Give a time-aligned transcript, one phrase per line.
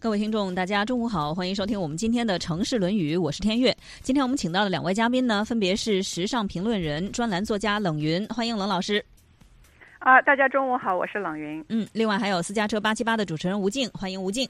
[0.00, 3.76] 各位听众，大家中午好，欢迎收听我们今天的城市论语，我是天悦。
[4.00, 9.04] 今天我们请到的两位嘉宾呢，分别是时尚评论人、专栏作家冷云，欢迎冷老师。
[9.98, 11.62] 啊，大家中午好，我是冷云。
[11.68, 14.48] 嗯，另外还有私家车八七八的主持人吴静，欢迎吴静。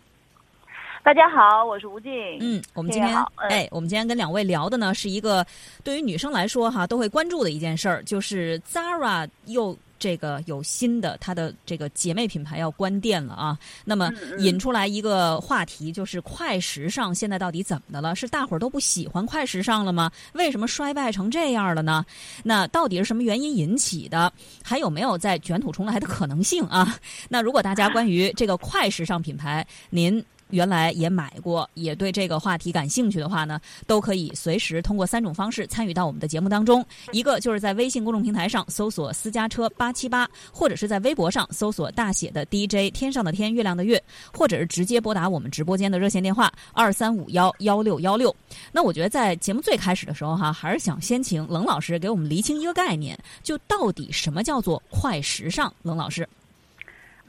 [1.03, 2.13] 大家好，我是吴静。
[2.39, 3.13] 嗯，我们今天
[3.49, 5.45] 哎，我们今天跟两位聊的呢，是一个
[5.83, 9.77] 对于女生来说哈都会关注的一件事儿，就是 Zara 又。
[10.01, 13.57] 这个有新的，它的这个姐妹品牌要关店了啊。
[13.85, 18.17] 那么引出来一个话题，就是快时尚现在到底怎么的了？
[18.17, 20.11] 是大伙儿都不喜欢快时尚了吗？
[20.33, 22.05] 为什么衰败成这样了呢？
[22.43, 24.33] 那到底是什么原因引起的？
[24.63, 26.97] 还有没有再卷土重来的可能性啊？
[27.29, 30.25] 那如果大家关于这个快时尚品牌，您。
[30.51, 36.85] 原来也买过，也对这个话题感兴趣的话呢，都可以随时通过三种方式参与到我们的节目当中。
[37.13, 48.35] 一个就是在微信公众平台上搜索“私家车八七八”，或者是在微博上搜索大写的 DJ 天上的天月亮的月，或者是直接拨打我们直播间的热线电话二三五幺幺六幺六。
[48.73, 55.73] 那我觉得在节目最开始的时候哈，还是想先请冷老师给我们厘清一个概念，就到底什么叫做快时尚？
[55.83, 56.29] 冷老师。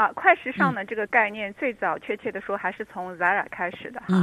[0.01, 4.15] 啊，快时尚呢这个概念最早确切的说还是从 Zara 开始的哈，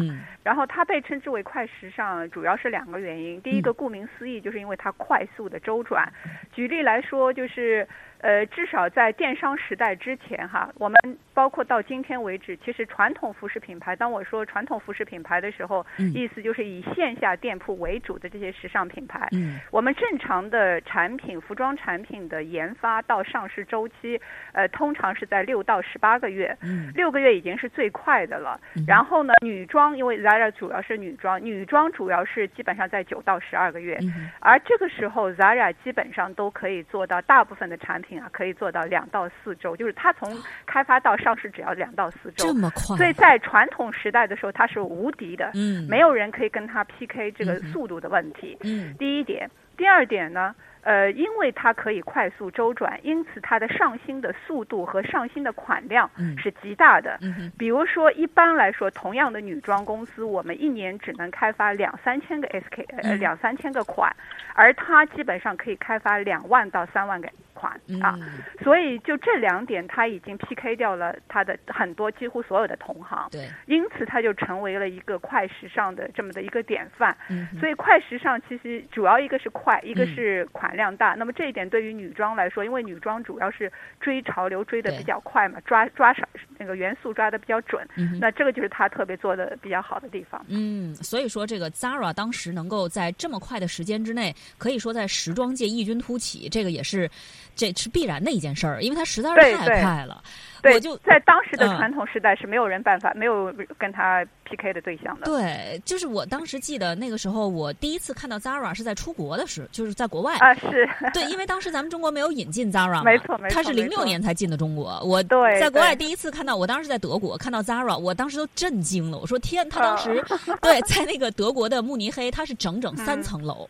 [0.43, 3.41] 然后它被称之为快时尚，主要是两个原因。
[3.43, 6.13] 第一个顾名思义，就是因为它快速的周转。
[6.53, 7.87] 举例来说，就是。
[8.21, 10.99] 呃，至少在电商时代之前，哈，我们
[11.33, 19.29] 包括到今天为止，其实传统服饰品牌，当我说传统服饰品牌的时候，意思就是以线下店铺为主的这些时尚品牌。
[19.31, 24.21] 嗯，我们正常的产品，服装产品的研发到上市周期，
[24.53, 26.57] 呃，通常是在六到十八个月。
[26.63, 28.61] 嗯，六个月已经是最快的了。
[28.85, 33.97] 然后呢，女装，因为 Zara 主要是女装，女装主要是基本上在九到十二个月。
[34.03, 38.08] 嗯，而这个时候，Zara 基本上都可以做到大部分的产品。
[38.17, 40.33] 啊，可以做到两到四周，就是它从
[40.67, 42.97] 开发到上市只要两到四周，这么快。
[42.97, 48.57] 所以在传统时代的时候，它是无敌的，嗯，没有人可以跟它 PK 这个速度的问题。
[48.63, 50.55] 嗯，第一点，第二点呢？
[50.83, 57.19] 呃，因为它可以快速周转，因此它的上新的速度和上新的款量是极大的。
[57.59, 64.15] 比如说，一般来说，同样的女装公司，我们一年只能开发两三千个 SK，呃，两三千个款，
[64.55, 67.73] 而它基本上可以开发两万到三万个款
[68.03, 68.19] 啊。
[68.63, 73.29] 所以就这两点，它已经 PK 掉了它的很多几乎所有的同行。
[73.31, 77.17] 对，因此它就成为了一个快时尚的这么的一个典范。
[77.29, 80.68] 嗯所以快时尚其实主要一个是快，一个是款。
[80.73, 86.27] 量大，那么这一点对于女装来说，因为女装主要是追潮流追的比较快嘛，抓抓少
[86.59, 87.87] 那个元素抓的比较准，
[88.21, 90.45] 那这个就是它特别做的比较好的地方。
[90.49, 97.11] 嗯，所以说这个 Zara 当时能够在这么快的时间之内，可以说在时装界异军突起，这个也是
[97.55, 100.23] 这是必然的一件事儿，因为它实在是太快了。
[100.25, 105.27] 对，就在当时的传统时代是没有人办法，没有跟他 PK 的对象的。
[105.27, 115.01] 对，就是我当时记得那个时候，我第一次看到 Zara 是在出国的时，就是在国外啊，是对，因为当时咱们中国没有引进 Zara，没错没错，他是零六年才进的中国。
[115.05, 119.19] 我在国外第一次看到，我当时在德国看到 Zara，我当时都震惊了。
[119.19, 120.25] 我说天，他当时
[120.61, 123.69] 对在那个德国的慕尼黑，他是整整三层楼，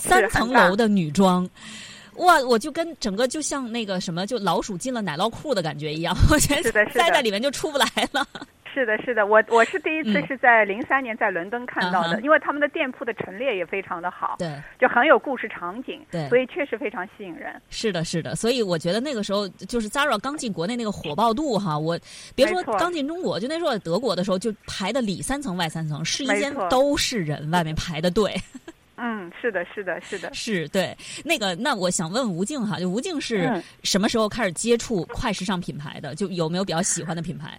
[0.00, 1.48] 三层楼的女装。
[2.20, 2.40] 哇！
[2.40, 8.26] 我就跟整个就像那个什么，就老鼠进了奶酪库的感觉一样， 我觉得待在里面就出不来了。
[8.72, 14.48] 是的，是的，我我是第一次是在零三年在伦敦看到的，因为他们的店铺的陈列也非常的好，对，
[14.78, 17.60] 就很有故事场景，对，所以确实非常吸引人。
[17.68, 21.98] 是的，是的，所以我觉得那个时候就是 Zara 刚进国内那个火爆度哈，我
[22.36, 28.40] 别说刚进中国，就那时候在德国的时候就排的里三层外三层，试衣间都是人，外面排的队。
[29.02, 30.94] 嗯，是的，是的，是的，是对
[31.24, 31.54] 那个。
[31.54, 33.50] 那我想问吴静哈，就吴静是
[33.82, 36.14] 什么时候开始接触快时尚品牌的？
[36.14, 37.58] 就有没有比较喜欢的品牌？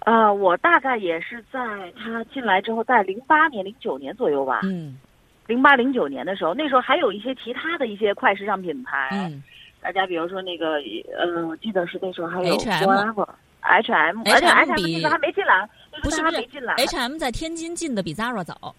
[0.00, 1.60] 啊，我大概也是在
[1.96, 4.60] 他进来之后，在零八年、零九年左右吧。
[4.64, 4.98] 嗯，
[5.46, 9.08] 零八零九年的时候，那时候还有一些其他的一些快时尚品牌。
[9.12, 9.42] 嗯，
[9.80, 10.80] 大家比如说那个，
[11.16, 13.24] 呃，我记得是那时候还有 H M
[13.60, 15.68] H M，而且 H M 那时候还没进来，
[16.02, 18.74] 不是还没进来，H M 在天津进的比 Zara 早。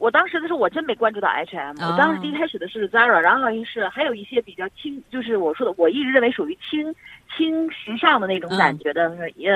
[0.00, 1.76] 我当时的时候，我真没关注到 H&M。
[1.78, 6.92] 我当时第一开始的是 Zara，然后是还有一些比较轻，就是我说的，我一直认为属于轻
[7.36, 9.50] 轻时尚的那种感觉的，也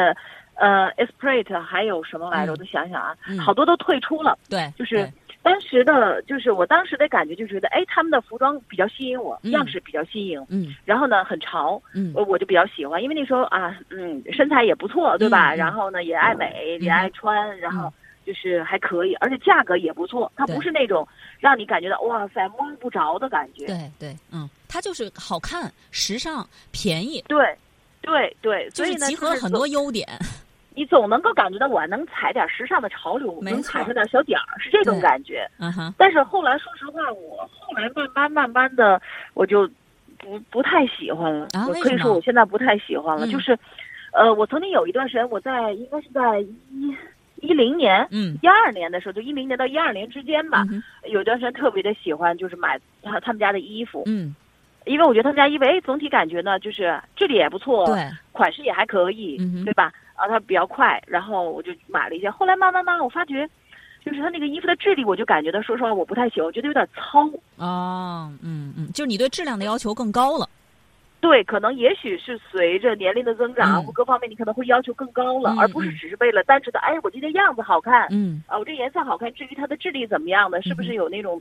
[0.57, 2.53] 呃，Esprit 还有什么来着？
[2.53, 4.39] 我都想想啊，好多都退出了。
[4.51, 5.11] 对，就是
[5.43, 15.55] 当时的，就是我当时的感觉就觉得，哎，他们的服装比较吸引我，样式比较新颖，嗯，然后呢很潮，嗯，我我就比较喜欢，因为那时候啊，嗯，身材也不错，对吧？
[15.57, 17.91] 然后呢也爱美，也爱穿，然后。
[18.25, 21.07] 就是还可以，而且价格也不错，它不是那种
[21.39, 23.67] 让你感觉到哇塞摸不着的感觉。
[23.67, 27.23] 对对，嗯，它就是好看、时尚、便宜。
[27.29, 27.57] 对，
[28.01, 30.09] 对对，就是集合了很多优点。
[30.77, 35.49] 你总能够感觉到我能踩点时尚的潮流，能踩上点小点儿，是这种感觉。
[35.59, 35.95] 嗯哼。
[35.97, 39.01] 但是后来，说实话，我后来慢慢慢慢的，
[39.35, 39.71] 我就
[40.19, 41.47] 不不太喜欢了。
[41.53, 43.25] 啊，我可以说我现在不太喜欢了。
[43.29, 43.57] 就是，
[44.13, 46.97] 呃，我曾经有一段时间，我在应该是在一
[47.45, 50.65] 一零年，嗯，一二年的时候，就一零年到一二年之间吧，
[51.11, 54.03] 有一段时间特别的喜欢，就是买他他们家的衣服。
[54.07, 54.35] 嗯。
[54.87, 59.91] 因为我觉得他们家衣服，哎，总体感觉呢，就是质地也不错，对，款式也还可以，对吧？
[60.15, 62.31] 啊，它比较快，然后我就买了一件。
[62.31, 63.49] 后来慢慢慢，我发觉，
[64.05, 67.27] 就是他那个衣服的质地，我就感觉到，说实话，我不太喜欢，我觉得有点糙。
[67.57, 70.47] 哦，嗯嗯，就是你对质量的要求更高了。
[71.25, 81.41] 对，可能也许是随着年龄的增长或各方面，你可能会要求更高了，而不是只是为了单纯的，哎，我今天样子好看，嗯，啊，我这颜色好看，至于它的质地怎么样呢，是不是有那种，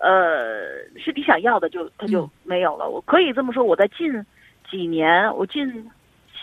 [0.00, 2.88] 呃，是你想要的，就它就没有了。
[2.88, 4.24] 我可以这么说，我在近
[4.70, 5.90] 几年，我近。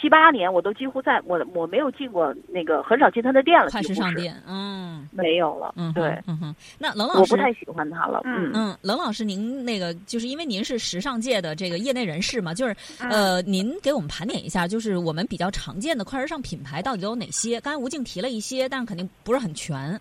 [0.01, 17.62] 七八年我都几乎在我我没有进过那个很少进他的店了，快时尚店，嗯，没有了，嗯，对，嗯哼，那冷老师我不太喜欢他了，嗯嗯，冷老师您那个就是因为您是时尚界的这个业内人士嘛，就是呃，您给我们盘点一下，就是我们比较常见的快时尚品牌到底都有哪些？
[17.62, 20.00] 刚才吴静提了一些，但是肯定不是很全。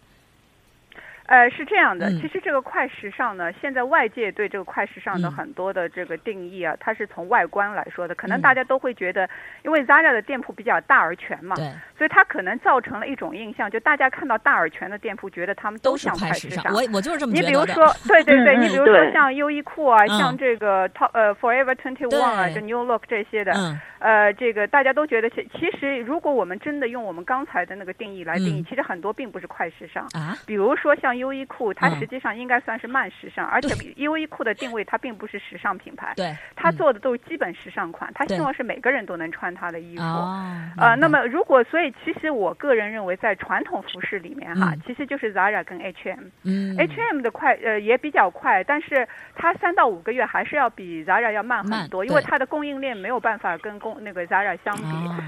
[1.31, 9.31] 呃，是这样的，其实这个快时尚呢，现在外界对这个快时尚的很多的这个定义啊，它是从外观来说的，可能大家都会觉得，
[9.63, 11.65] 因为 Zara 的店铺比较大而全嘛，对，
[11.97, 16.65] 所以它可能造成了一种印象，就大家看到大而全的店铺，觉得他们都像快时尚。
[16.75, 17.47] 我我就是这么觉得。
[17.47, 23.53] 你比如说，对对对，你比如说像优衣库啊，像这个 Top 呃 Forever Twenty One 啊，这 New Look 这些的，
[24.01, 31.89] 呃，这个大家都觉得，其其实如果我们真的用我们刚才的那个定义来定义，其实很多并不是快时尚啊，比如说像优衣库，它。
[32.01, 40.03] 实际上应该算是慢时尚，而且优衣库的定位它并不是时尚品牌，对，它做的都是基本时尚款，它希望是每个人都能穿它的衣服。
[40.03, 54.85] 啊，那么如果所以其实我个人认为，在传统服饰里面哈，其实就是 Zara 跟 H&M，嗯，H&M 的快呃也比较快，但是它三到五个月还是要比 Zara 要慢很多，因为它的供应链没有办法跟供那个 Zara 相比，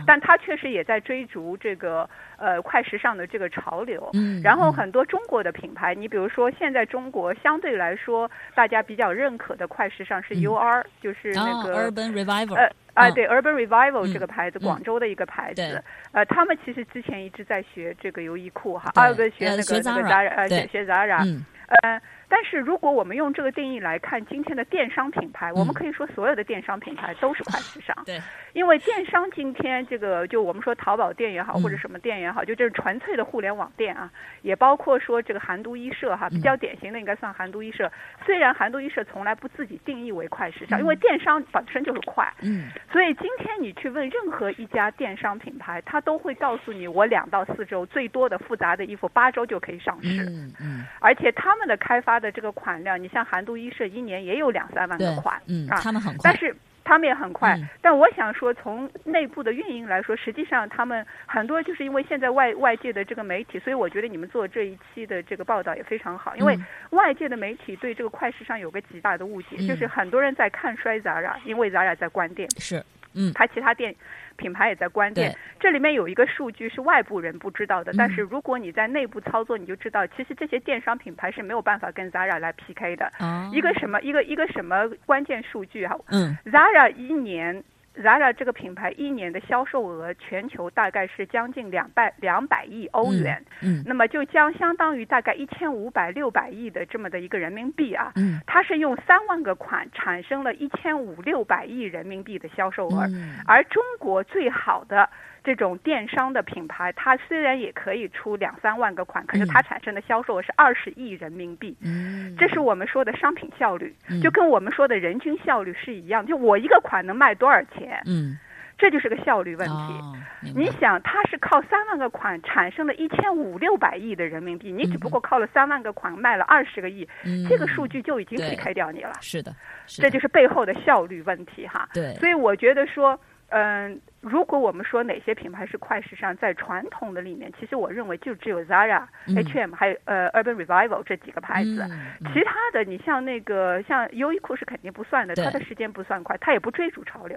[0.06, 2.08] 但它确实也在追逐这个
[2.38, 4.08] 呃快时尚的这个潮流。
[4.14, 7.32] 嗯，然后很多中国的品牌，你比如说现在中国。
[7.42, 12.54] 相对来说，大家比较认可的快时尚是 UR，就是那个 Urban Revival。
[12.54, 15.82] 呃，啊，对，Urban Revival 这个牌子，广州的一个牌子。
[16.12, 21.24] 呃，他们其实之前一直在学这个优衣库哈，啊，不学那个那个 Zara，呃，学学 Zara。
[21.24, 21.44] 嗯。
[21.82, 21.98] 呃，
[22.32, 27.94] 但是如果我们用这个定义来看今天的电商品牌，我们可以说所有的电商品牌都是快时尚。
[28.06, 28.18] 对。
[28.54, 37.90] 因为电商今天这个，就我们说淘宝店也好，或者什么店也好，就这是纯粹的互联网店啊，也包括说这个韩都衣舍哈，比较典型的应该算韩都衣舍。
[38.24, 42.30] 虽然韩都衣舍从来不自己定义为快时尚，因为电商本身就是快。
[42.40, 42.70] 嗯。
[42.90, 50.24] 所以今天你去问任何一家电商品牌，他都会告诉你，我两到四周最多的复杂的衣服八周就可以上市。
[50.24, 50.86] 嗯嗯。
[51.00, 55.42] 而且他们的开发的这个款量，你像韩都衣舍一年也有两三万个款。
[55.46, 55.66] 嗯。
[55.68, 56.30] 他们很快。
[56.32, 56.56] 但是。
[56.84, 66.58] 他们也很快，但我想说，从内部的运营来说，实际上他们很多就是因为现在外外界的这个媒体，所以我觉得你们做这一期的这个报道也非常好，因为
[66.90, 73.94] 外界的媒体对这个快时尚有个极大的误解，就是很多人在看衰 Zara，因为 Zara 在关店，是，嗯，他其他店。
[74.38, 83.12] 品牌也在关店，这里面有一个数据是外部人不知道的，但是如果你在内部操作，你就知道，其实这些电商品牌是没有办法跟 Zara 来 PK 的。
[83.52, 85.96] 一个什么一个一个什么关键数据哈？
[86.08, 87.62] 嗯，Zara 一年。
[87.96, 105.08] Zara 这个品牌一年的销售额全球大概是将近两百两百亿欧元，嗯，那么就将相当于大概一千五百六百亿的这么的一个人民币啊，嗯，它是用三万个款产生了一千五六百亿人民币的销售额，嗯，而中国最好的。
[105.44, 111.76] 这种电商的品牌，它虽然也可以出两三万个款，可是它产生的销售额是二十亿人民币。
[111.80, 116.24] 嗯，这是我们说的商品效率，就跟我们说的人均效率是一样。
[116.24, 118.00] 就我一个款能卖多少钱？
[118.06, 118.38] 嗯，
[118.78, 120.54] 这就是个效率问题。
[120.54, 127.08] 你想，它是靠三万个款产生了一千五六百亿的人民币，你只不过靠了三万个款卖了二十个亿，
[127.48, 129.12] 这个数据就已经 PK 掉你了。
[129.20, 129.52] 是的，
[129.86, 131.88] 这就是背后的效率问题哈。
[131.92, 133.18] 对，所以我觉得说，
[133.48, 134.00] 嗯。
[134.22, 139.02] 如果我们说哪些品牌是快时尚，在传统的里面，其实我认为就只有 Zara、
[139.36, 141.84] H&M 还有呃 Urban Revival 这几个牌子。
[142.32, 147.36] 其他的，你像那个像优衣库是肯定不算的，它的时间不算快，它也不追逐潮流，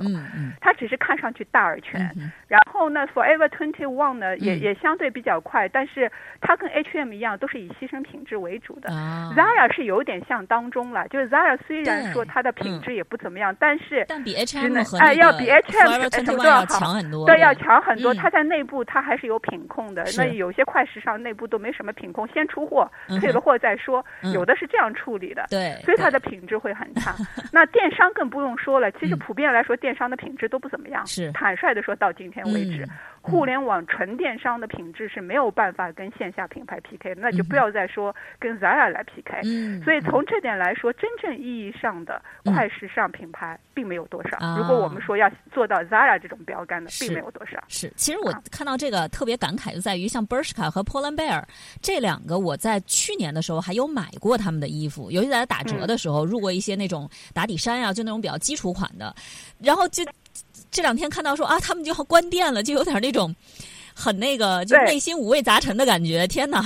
[0.62, 2.00] 它只是看上去大而全。
[2.48, 8.90] 然后呢，Forever Twenty One 呢也也相对比较快，但是它跟 H&M 一样，都是以牺牲品质为主的。
[9.36, 16.64] Zara 是有点像当中了，就是 Zara 虽然说它的品质也不怎么样，但是但比 H&M 哎要比 H&M 什么都要。
[16.80, 18.14] 强很多，对，要强很多。
[18.14, 22.90] 它在内部它还是有品控的，那有些快时尚内部都没什么品控，先出货，
[23.20, 27.14] 退了货再说，有的是这样处理的，对，所以它的品质会很差。
[27.52, 31.06] 那电商更不用说了，其实普遍来说，电商的品质都不怎么样。
[31.06, 32.88] 是，坦率的说，到今天为止。
[33.26, 39.42] 互联网纯电商的品质是没有办法跟线下品牌 PK 的，那就不要再说跟 Zara 来 PK。
[39.44, 44.38] 嗯，所以从这点来说，真正意义上的快时尚品牌并没有多少。
[44.56, 47.64] 如果我们说要做到 Zara 这种标杆的，并没有多少。
[47.68, 51.44] 是，其实我看到这个特别感慨，就在于像 Bershka 和 p o l a n Bear
[51.82, 59.16] 这两个，我在去年的时候还有买过他们的衣服，尤其在打折的时候，入过一些那种打底衫啊，就那种比较基础款的，
[59.60, 60.04] 然后就。
[60.76, 63.34] 这两天看到说啊，他们就要关店了，就有点那种
[63.96, 66.28] 很那个，就内心五味杂陈的感觉。
[66.28, 66.62] 天哪！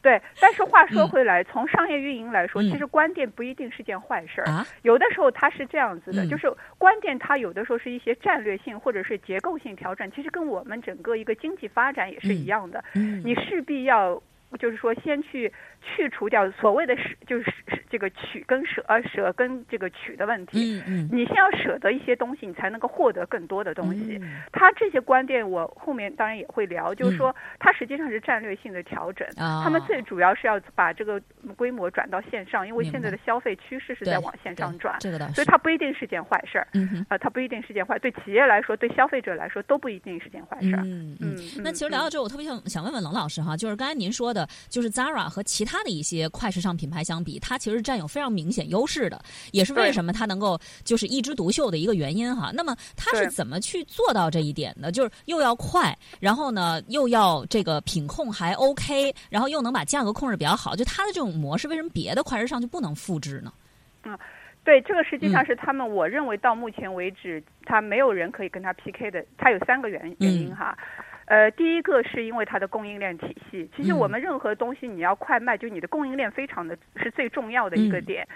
[0.00, 4.64] 对，但是话说回来，从商业运营来说，其实关店不一定是件坏事儿。
[4.84, 12.82] 有的时候它是这样子的，就是关店它有的时候是一些战略性或者是结构性调整，其实跟我们整个一个经济发展也是一样的。
[12.94, 14.18] 你势必要，
[14.58, 15.52] 就是说先去。
[15.86, 17.52] 去除掉所谓的舍，就是
[17.88, 20.80] 这个取跟舍，呃舍跟这个取的问题。
[20.80, 21.08] 嗯嗯。
[21.12, 24.20] 你先要舍得一些东西，你才能够获得更多的东西。
[24.52, 29.26] 他这些观点，我后面当然也会聊，就是说，他实际上是战略性的调整。
[29.36, 29.62] 啊。
[29.62, 31.20] 他们最主要是要把这个
[31.56, 34.96] 规模转到线上，因为现在的消费趋势是在往线上转。
[34.98, 35.28] 这个的。
[35.32, 36.66] 所以它不一定是件坏事儿。
[36.74, 37.06] 嗯哼。
[37.08, 40.82] 啊，它不一定是件坏，对企业来说，对消费者来说都不一定是件坏事儿。
[40.84, 41.36] 嗯嗯。
[41.62, 45.75] 那其实聊到这，我特别想想问问冷老师哈，就是刚才您说的，就是 Zara 和其他。
[45.76, 52.50] 它的一些快时尚品牌相比，它其实占有非常明显优势的，也是为什么它能够就是一枝独秀的一个原因哈。
[52.54, 54.90] 那么它是怎么去做到这一点的？
[54.90, 60.74] 就是又要快，然后呢又要这个品控还 OK，然后又能把价格控制比较好。
[60.74, 63.52] 就它的这种模式，为什么别的快时尚就不能复制呢？
[64.04, 64.18] 嗯，
[64.64, 69.22] 对，这个实际上是他们，我认为到目前为止，他没有人可以跟他 PK 的。
[69.36, 70.74] 它有三个原原因哈。
[71.26, 73.68] 呃，第一个是因为它的供应链体系。
[73.76, 78.26] 其实我们任何东西你要快卖，就你的供应链非常的是最重要的一个点。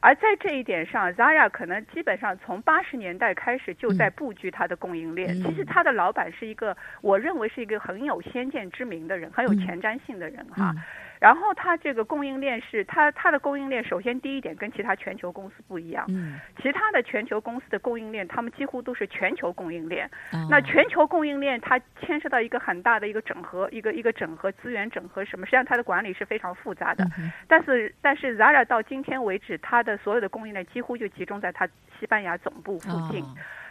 [0.00, 5.34] 而在这一点上，Zara 可能基本上从八十年代开始就在布局它的供应链。
[5.42, 10.72] 其实它的老板是一个，我认为是一个很有先见之明的人，很有前瞻性的人哈。
[11.20, 16.04] 然后它这个供应链是它它的供应链，首先第一点跟其他全球公司不一样。
[16.08, 16.38] 嗯。
[16.62, 20.08] 其他的全球公司的供应链，他们几乎都是全球供应链。
[20.50, 25.46] 那全球供应链它牵涉到一个很大的一个整合，一个一个整合资源整合什么？
[25.46, 27.04] 实际上它的管理是非常复杂的。
[27.18, 27.30] 嗯。
[27.46, 31.66] 但是但是 Zara 到今天为止，它的所有的供应链几乎就集中在它
[31.98, 33.24] 西班牙总部附近。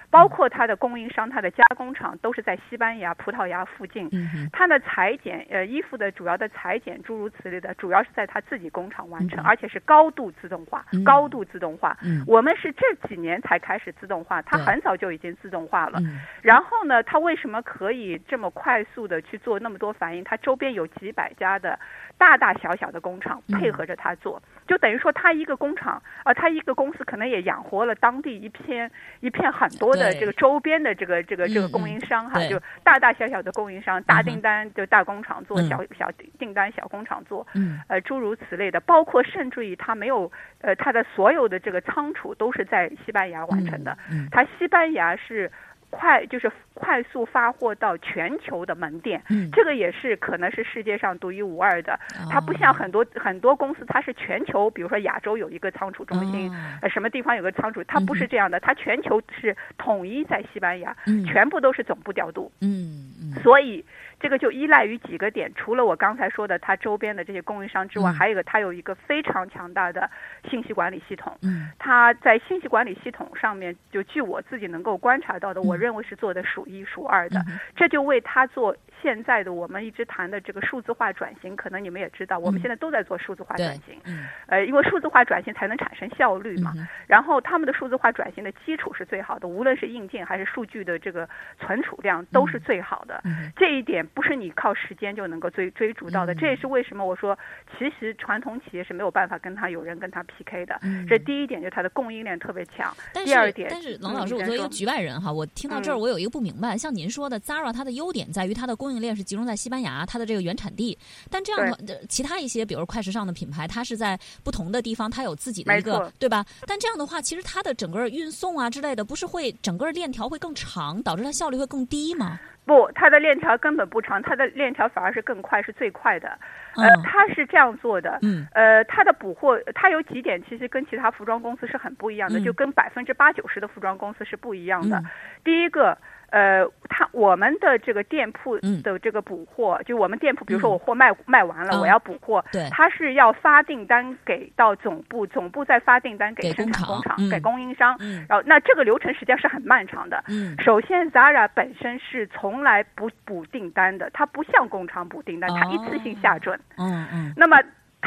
[0.10, 4.10] 包括它的供应商、它的加工厂都是在西班牙、葡萄牙附近。
[4.54, 10.86] 它的裁剪，呃，衣服的主要的裁剪，诸如此类的，主要是在它自己工厂完成，而且是高度自动化。
[11.04, 11.98] 高度自动化。
[12.26, 16.00] 我们是这几年才开始自动化，它很早就已经自动化了。
[16.42, 20.24] 然后呢，它为什么可以这么快速的去做那么多反应？
[20.24, 21.78] 它周边有几百家的
[22.18, 29.97] 大大小小的工厂配合着它做，就等于说它一个工厂，呃，它一个公司可能也养活了当地一片一片很多。
[29.98, 37.46] 的这个周边的这个这个这个供应商哈，就大大小小的供应商，大订单就大工厂做，小小订单小工厂做，
[37.88, 43.98] 呃，诸如此类的，包括甚至于他没有呃，他的所有的这个仓储都是在西班牙完成的，
[44.32, 45.52] 他西班牙是。
[45.90, 52.00] 快就是快速发货到全球的门店，这个也是可能是世界上独一无二的。
[52.30, 56.52] 它不像很多很多公司，它是全球，比如说亚洲有一个仓储中心，
[56.82, 62.52] 呃，什么地方有个仓储，它不是这样的，它全球是统一在西班牙，全部都是总部调度。
[62.62, 63.84] 嗯嗯，所以。
[64.20, 70.10] 这个就依赖于几个点，除了我刚才说的它周边的这些供应商之外，还有一个它有一个非常强大的
[70.50, 71.38] 信息管理系统。
[71.44, 77.40] 嗯，它在信息管理系统上面，就据我自己能够观察到的，我认为是做的数一数二的。
[77.76, 84.02] 这就为它做现在的我们一直谈的这个数字化转型，可能你们也知道，我们现在都在做数字化转型。
[84.06, 86.74] 嗯，呃，因为数字化转型才能产生效率嘛。
[87.06, 93.22] 然后他们的数字化转型的基础是最好的，无论是硬件还是数据的这个存储量都是最好的。
[93.56, 94.07] 这一点。
[94.14, 97.38] 不是你靠时间就能够追追逐到的，这也是为什么我说，
[97.78, 100.80] 其实传统企业是没有办法跟他有人跟他 PK 的。
[101.08, 102.96] 这第一点，就是它的供应链特别强。
[103.26, 106.78] 第二点，但是冷老师，我作为一个局外人哈，我听到这儿我有一个不明白。
[106.78, 110.98] 像您说的，Zara 它的优点在于它的供应链是集中在西班牙，它的这个原产地。
[111.30, 116.46] 但这样的其他一些，比如快时尚的品牌，它是在不同的地方，它有自己的一个，对吧？
[116.66, 122.40] 但这样的话，其实它的整个运送啊之类的，不是会整个链条会更长，导致它效率会更低吗？
[122.68, 126.38] 不，它的链条根本不长，它的链条反而是更快，是最快的。
[126.76, 128.20] 呃，它是这样做的。
[128.22, 128.46] 嗯。
[128.54, 135.02] 呃，它的补货，它有几点其实跟其他服装公司是很不一样的，就跟百分之八九十的服装公司是不一样的。
[135.44, 135.98] 第一个。
[136.30, 150.24] 呃，他我们的这个店铺的这个补货，就我们店铺，比如说我货卖卖完了，我要补货，对，他是要发订单给到总部，总部再发订单给生产工厂，给供应商，然后那这个流程实际上是很漫长的。
[150.28, 156.60] 嗯，首先 Zara 本身是从来不补订单的，它不像工厂补订单，它一次性下准。
[156.78, 157.58] 嗯嗯，那么。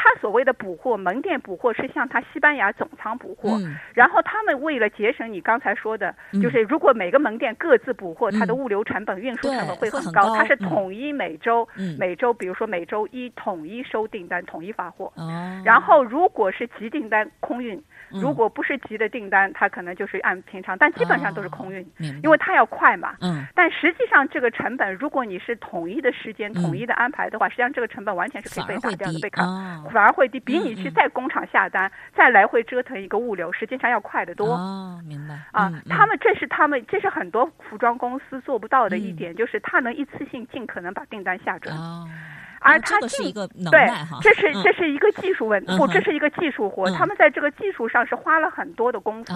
[0.03, 3.59] 他所谓的补货门店补货是向他西班牙总仓补货，
[3.93, 10.35] 然后他们为了节省你刚才说的，就是如果每个门店各自补货，它的物流成本、运输成本会很高。
[10.35, 11.67] 它是统一每周，
[11.99, 15.13] 每周比如说每周一统一收订单，统一发货。
[15.63, 17.79] 然后如果是急订单空运。
[18.13, 21.85] 如果不是急的订单，它可能就是按平常，但基本上都是空运，
[22.23, 23.15] 因为它要快嘛。
[23.21, 23.45] 嗯。
[23.55, 29.45] 但实际上，这个成本，如果你是统一的时间、统一的安排的话，实际上这个成本完全是可以被打掉的，被砍，
[29.91, 34.47] 反而会低，比你去在工厂下单再来回折腾一个物流，实际上要快得多。
[34.55, 35.35] 哦，明白。
[35.51, 41.75] 啊，他们这是他们这是很多服装公司做不到的一点，就是他能一次性尽可能把订单下准。
[41.75, 42.07] 哦。
[42.61, 43.33] 而他进
[43.71, 43.89] 对，
[44.21, 46.89] 这是这是一个技术问不，这是一个技术活。
[46.91, 49.33] 他们在这个技术上是花了很多的功夫。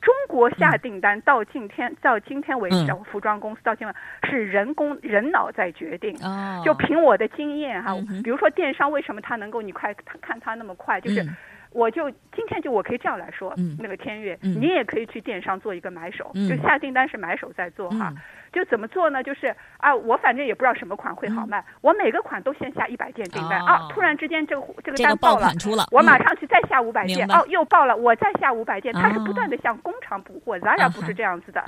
[0.00, 3.94] 中国下订单到今天到今天为止，服装公司到今天
[4.30, 6.16] 是人工人脑在决定。
[6.64, 11.26] 就凭我的经验哈，比如说电商为什么它能够你快看它那么快，就是
[11.72, 18.12] 我就今天就我可以这样来说，那个天悦，你也可以去电商做一个买手，就下订单是买手在做哈。
[18.52, 19.22] 就怎么做呢？
[19.22, 23.88] 就是啊，我反正也不知道什么款会好卖，我每个款都先下一百件订单啊。
[23.90, 25.52] 突然之间，这个这个单爆了，
[25.90, 28.92] 我马上去再下五百件，哦，又爆了，我再下五百件。
[28.92, 31.62] 它是不断的向工厂补货，Zara 不是这样子的。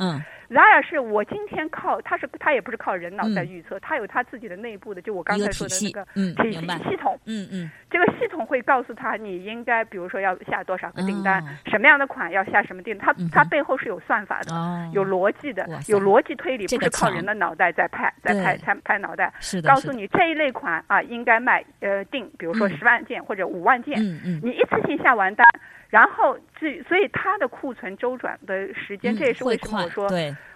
[0.49, 6.05] Zara 是我今天靠，它是它也不是靠人脑在预测，它有它自己的内部的，就我刚才说的那个
[6.43, 7.19] 体系系统。
[7.27, 16.67] 嗯嗯，这个系统会告诉他你应该，比如说要下多少个订单，什么样的款要下什么订，它它背后是有算法的，有逻辑的，有逻辑推理。
[16.79, 19.33] 不是靠人的脑袋在拍，在拍拍拍脑袋，
[19.67, 24.01] 告诉你这一类款啊应该卖呃定，比如说十万件或者五万件，
[24.43, 25.47] 你一次性下完单，
[25.89, 30.09] 然后这所以它的库存周转的时间，这也是为什么我说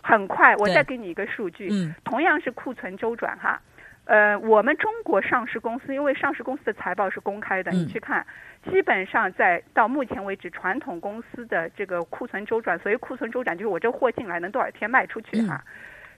[0.02, 0.54] 很快。
[0.56, 1.70] 我再给你一个数据，
[2.04, 3.60] 同样是库存周转哈，
[4.04, 8.24] 呃，我们中国上市公司，因为上市公司的财报是公开的，你去看，
[8.70, 15.62] 基本上在到目前为止，传统公司的这个库存周转，所以库存周转就是我这货进来能多少天卖出去哈。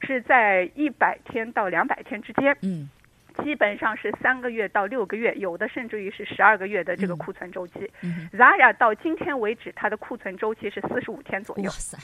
[0.02, 2.88] 是在一百天到两百天之间，嗯，
[3.42, 7.90] 基本上是三个月到六个月，有的甚至于是十二个月的这个库存周期。
[8.32, 11.64] Zara 到今天为止，它的库存周期是四十五天左右。
[11.64, 11.98] 哇塞！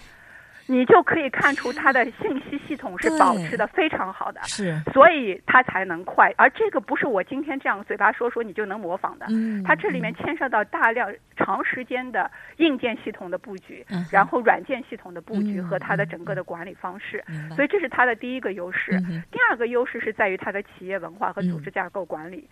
[0.67, 6.33] 你就可以看出它的信息系统是保持的非常好的，是，所以它才能快。
[6.37, 17.23] 而这个不是我今天这样嘴巴说说你就能模仿的，嗯，它这里面牵涉到大量长时间的硬件系统的布局，然后软件系统的布局和它的整个的管理方式，
[17.55, 19.01] 所以这是它的第一个优势。
[19.31, 22.49] 第二个优势是在于它的企业文化和组织架构管理。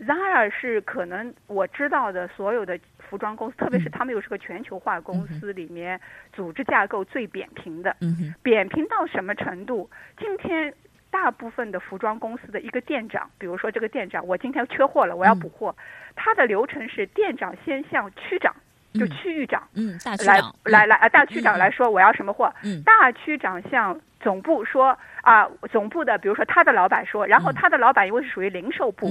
[0.00, 6.00] Zara 是可能我知道的所有的服装公司，特别是他们又是个全球化公司里面
[6.32, 7.94] 组织架构最扁平的。
[8.42, 9.88] 扁平到什么程度？
[10.18, 10.74] 今天
[11.10, 15.76] 大部分的服装公司的一个店长，比如说这个店长，我今天缺货了，我要补货，
[16.16, 18.56] 他的流程是店长先向区长，
[18.94, 20.36] 就区域长，嗯，大区长。
[20.64, 22.52] 来来来啊，大区长来说我要什么货，
[22.84, 29.06] 大区长向总部说啊，总部的比如说他的老板说，然后他的老板因为是属于零售部。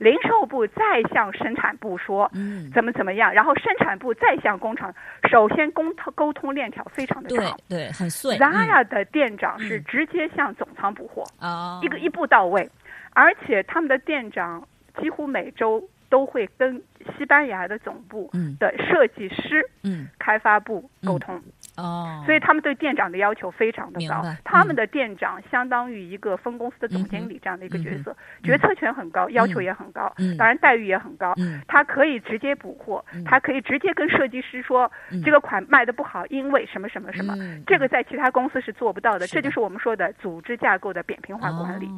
[0.00, 0.82] 零售部再
[1.12, 4.92] 向生产部说，嗯，怎么怎么样，然后生产部再向工厂，
[5.30, 8.38] 首先沟通沟通链条非常的长，对对，很碎。
[8.38, 12.66] Zara 的店长是直接向总仓补货，啊一个一步到位，
[13.12, 14.66] 而且他们的店长
[15.02, 16.82] 几乎每周都会跟
[17.18, 21.38] 西班牙的总部的设计师、嗯，开发部沟通。
[21.80, 24.22] 哦，所以他们对店长的要求非常的高。
[24.44, 31.34] 他们的店长相当于一个分公司的总经理这样的一个角色，决策权很高，要求也很高，当然待遇也很高。
[31.66, 34.90] 他可以直接补货，他可以直接跟设计师说
[35.24, 37.34] 这个款卖的不好，因为什么什么什么。
[37.66, 39.26] 这个在其他公司是做不到的。
[39.26, 41.88] 这就是我们说的组织架构的扁平化管理。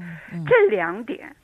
[0.47, 1.35] 这两点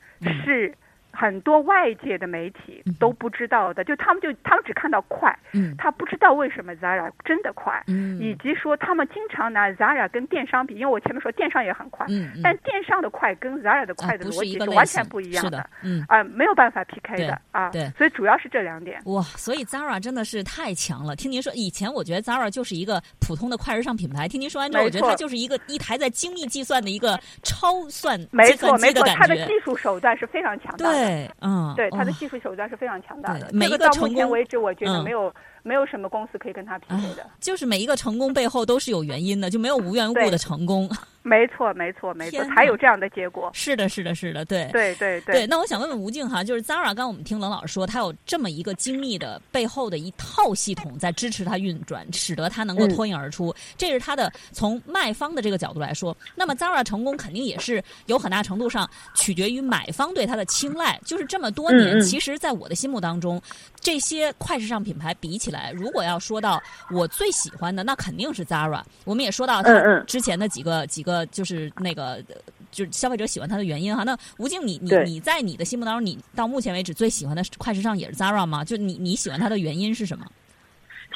[0.44, 0.74] 是。
[1.18, 5.36] 很多外界的媒体都不知道的，就他们就他们只看到快，
[5.76, 7.82] 他不知道为什么 Zara 真的快，
[8.20, 12.06] 以及说他们经常拿 Zara 跟电商比，因为我前面说电商也很快，
[12.40, 15.58] 但电商的快跟 Zara 的快的逻辑是完全不一样的，
[16.06, 19.00] 啊，没有办法 PK 的啊，对，所以主要是这两点。
[19.06, 21.16] 哇，所以 Zara 真的是太强了。
[21.16, 31.07] 听您说，以前我觉得 Zara 就是一个普通的快时尚品牌，听您说完之后，我觉得它就是一个一台在精密计算的一个超算没错没错，它的技术手段是非常强大的，对，
[31.40, 31.90] 嗯，对。
[31.90, 33.50] 他的技术手段是非常强大的。
[33.52, 35.32] 这个到目前为止，我觉得没有
[35.68, 37.28] 没有什么公司可以跟他匹配的。
[37.38, 40.90] 就是每一个成功背后都是有原因的，就没有无缘无故的成功。
[41.20, 43.50] 没错，没错，没错，才有这样的结果。
[43.52, 45.46] 是的，是的，是的，对，对，对，对。
[45.46, 53.54] 那我想问问吴静哈，就是 Zara，刚我们听冷老师说，他有这么一个精密的背后的一套系统在支持他运转，使得他能够脱颖而出。
[53.76, 60.98] 这是他的从卖方的这个角度来说，那么 Zara 成功肯定也是有很大程度上取决于买方对他的青睐。
[61.04, 63.42] 就是这么多年，其实，在我的心目当中，
[63.80, 68.82] 这些快时尚品牌比起来，如果要说到我最喜欢的，那肯定是 Zara。
[69.04, 71.98] 我们也说到他之前的几个几个，就是那个。
[72.08, 72.24] 呃，
[72.70, 74.02] 就是消费者喜欢它的原因哈。
[74.04, 78.62] 那吴静，你你你在你的心目当中，你到目前为止最喜欢的快时尚也是 Zara 吗？
[78.62, 80.26] 就你你喜欢它的原因是什么？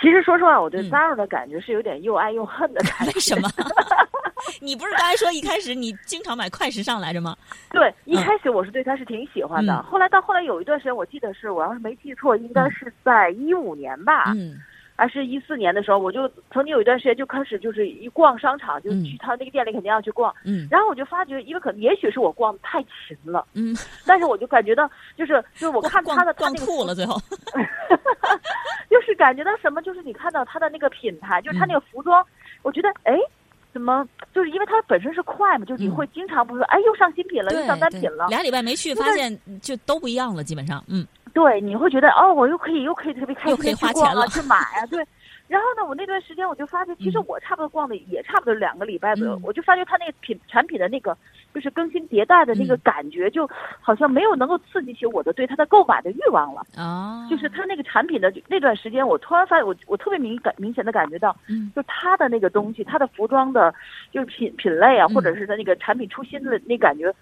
[0.01, 3.13] 其实说实话，我对 Zara 的感觉是有点又爱又恨的感觉。
[3.13, 3.51] 为什么？
[4.61, 7.37] 你不是刚才说一开始你经常买快时尚来着吗？
[7.71, 9.83] 对，一开始我是对它是挺喜欢的。
[9.83, 14.33] 后来到后来有一段时间，我记得是我要是没记错，应该是在一五年吧。
[14.37, 14.61] 嗯。
[14.95, 20.33] 还是一四年的时候，我就曾经有一段时间就开始就是一逛商场，就去他那个店里肯定要去逛。
[20.45, 23.45] 嗯，然后我就发觉，因为可能也许是我逛太勤了。
[23.55, 23.75] 嗯，
[24.07, 27.19] 但是我就感觉到，就是就是我看他的逛吐了最后，
[28.89, 32.25] 就是感觉到什么，就是你看到他的那个品牌，就是他那个服装，
[32.63, 33.19] 我觉得哎，
[33.73, 38.27] 怎么就是因为它本身是快嘛，就你会经常不是哎又上新品了，又上单品了。
[38.29, 41.07] 俩礼拜没去，发现就都不一样了，基本上嗯。
[41.35, 45.03] 对，你会觉得哦，我又可以又可以特别开心去逛了，去买啊，对。
[45.53, 51.15] 然后呢，我那段时间我就发现，其实我差不多逛的也差不多两个礼拜左右，我就发觉它那个品产品的那个
[51.53, 53.47] 就是更新迭代的那个感觉，就
[53.79, 56.63] 好像没有能够刺激起我的对它的购买的欲望了。
[56.79, 57.27] 哦。
[57.29, 63.75] 就是它那个产品的那段时间，我突然发现，我我特别明感明显的感觉到，嗯，就它的那个东西，它的服装的，
[64.11, 67.15] 就是品品类啊，或者是它那个产品出新的那感觉，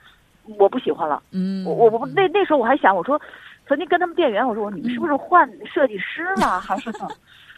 [0.57, 1.21] 我不喜欢了。
[1.33, 1.65] 嗯。
[1.65, 3.21] 我我我那那时候我还想，我说。
[3.69, 7.11] 曾经跟他们店员我说：“你们是不是换设计师了，还是怎么？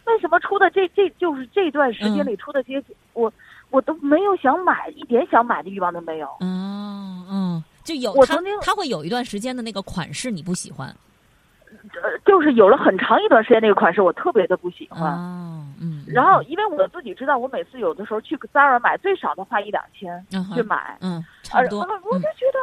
[0.05, 3.31] 为什么出的这这就是这段时间里出的这些，我
[3.69, 10.87] 我都没有想买，一点想买的欲望都没有。”嗯嗯，就有我曾经他会有一段时间的那个款式你不喜欢，
[12.01, 15.13] 呃，就是有了很长一段时间那个款式我特别的不喜欢。
[15.13, 16.03] 哦，嗯。
[16.07, 21.79] 然后因为我自己知道，我每次有的时候去 Zara 买最少的花一两千去买，嗯，差不多。
[21.79, 22.59] 我就觉得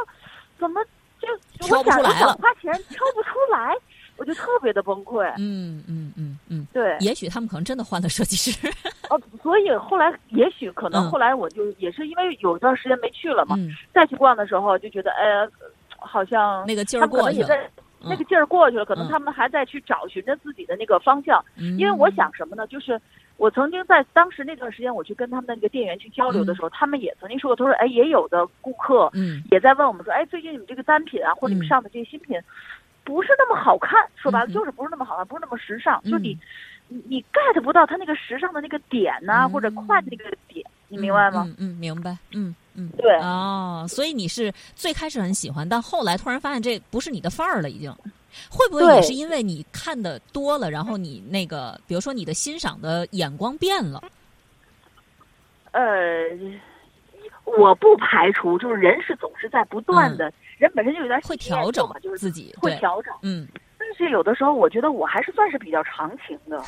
[0.58, 0.80] 怎么？
[1.20, 1.28] 就
[1.66, 3.76] 挑不出来了， 花钱挑不出来，
[4.16, 5.22] 我就特别的崩溃。
[5.36, 6.96] 嗯嗯嗯嗯，对。
[7.00, 8.50] 也许他们可能真的换了设计师。
[9.08, 13.56] 哦，所以后来也许可能后来我就也是因为有一段时间没去了嘛，
[13.94, 15.48] 再去逛的时候就觉得哎，
[15.96, 17.48] 好像那个劲儿过去了。
[18.02, 21.44] 那个劲儿过去了，可能他们还在去找寻着自己的那个方向。
[21.78, 22.66] 因为我想什么呢？
[22.66, 23.00] 就是。
[23.36, 32.38] 我曾经在当时那段时间，我去跟他们的那个店员去交流的时候，他们也曾经说过，他说：“哎，也有的顾客，嗯，也在问我们说，哎，最近你们这个单品啊，或者你们上的这些新品，
[33.10, 36.38] 不是那么好看，说白了就是不是那么好看，不是那么时尚，就你，
[36.86, 41.44] 你你 get 不到它那个时尚的那个点呐，或者快的那个点，你明白吗？
[41.48, 47.92] 嗯嗯，明白，嗯嗯，对，哦，所以你是最开始很喜欢，但后来突然发现这不是你的范儿了，已经。
[48.48, 54.00] 会不会也是因为你看的多了，然后你那个，比如说你的欣赏的眼光变了？
[55.72, 55.82] 呃，
[57.44, 63.12] 我不排除，就是人是总是在不断的，人本身就有点会调整嘛，就是自己会调整。
[63.22, 66.62] 嗯，但是有的时候，我觉得我还是算是比较长情的，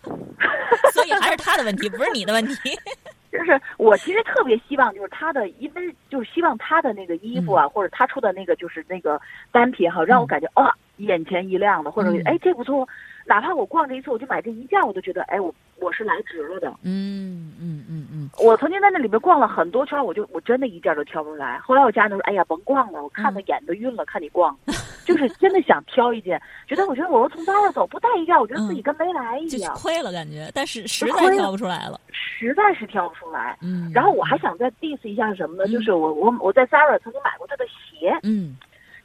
[0.92, 2.54] 所以还是他的问题，不是你的问题。
[3.30, 9.20] 就是我其实特别希望，就是他的，因为就是希望他的那个衣服啊，或者他出的那个就是那个
[9.52, 12.86] 单品哈，让我感觉啊眼前一亮的，或者哎这不错，
[13.26, 16.68] 哪怕我逛这一次我就买这一件，我都觉得哎我我是来值了的。
[16.82, 18.30] 嗯嗯嗯嗯。
[18.38, 21.58] 我曾经在那里面逛了很多圈，我就我真的一件都挑不出来。
[21.58, 24.56] 后来我家人说：“哎呀，甭逛了，我看的眼都晕了，看你逛，
[25.04, 30.50] 就是真的想挑一件，觉得我觉得我要从那儿走，不带一件，我觉得自己跟没来一样，亏了感觉。
[30.54, 33.58] 但是实在挑不出来了，实在是挑不出来。
[33.60, 33.90] 嗯。
[33.92, 35.66] 然后我还想再 diss 一下什么呢？
[35.66, 38.16] 就是我我我在 Zara 曾经买过他的鞋。
[38.22, 38.56] 嗯。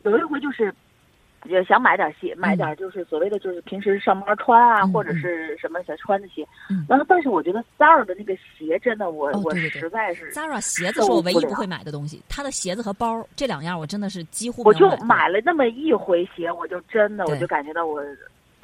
[0.04, 0.74] 有一回就是。
[1.46, 6.48] 也想买点鞋，买点就是所谓的就是平时上班穿啊，或者是什么想穿的鞋。
[6.88, 12.22] 然后，但是我觉得 Zara 的那个鞋真的，我我实在是 Zara 鞋子是我唯一不会买的东西。
[12.28, 18.04] 他的鞋子和包这两样，我真的是几乎我就买了那么一回鞋，我就真的我就感觉到我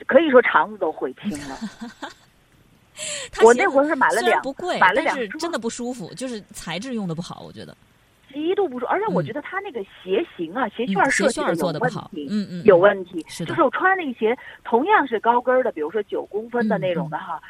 [0.07, 1.57] 可以说肠子都悔青了。
[3.43, 7.75] 我那会儿是买了两，不贵，买了两，真的不舒服，就是材质用的不好，我觉得。
[8.31, 13.23] 极度不舒服，而且我觉得他那个鞋型啊，鞋楦设计的有问题，嗯嗯，有问题。
[13.27, 17.41] 是就是我穿那个鞋，同样是高跟的，比如说九公分的那种的哈，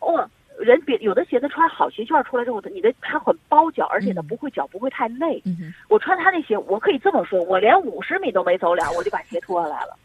[0.00, 5.42] 哦，人别有的鞋子穿好鞋楦出来之后，你的它很包脚，而且呢不会脚不会太累。
[5.88, 9.96] 我穿他那鞋，我可以这么说，我连五十米都没走了，我就把鞋脱下来了。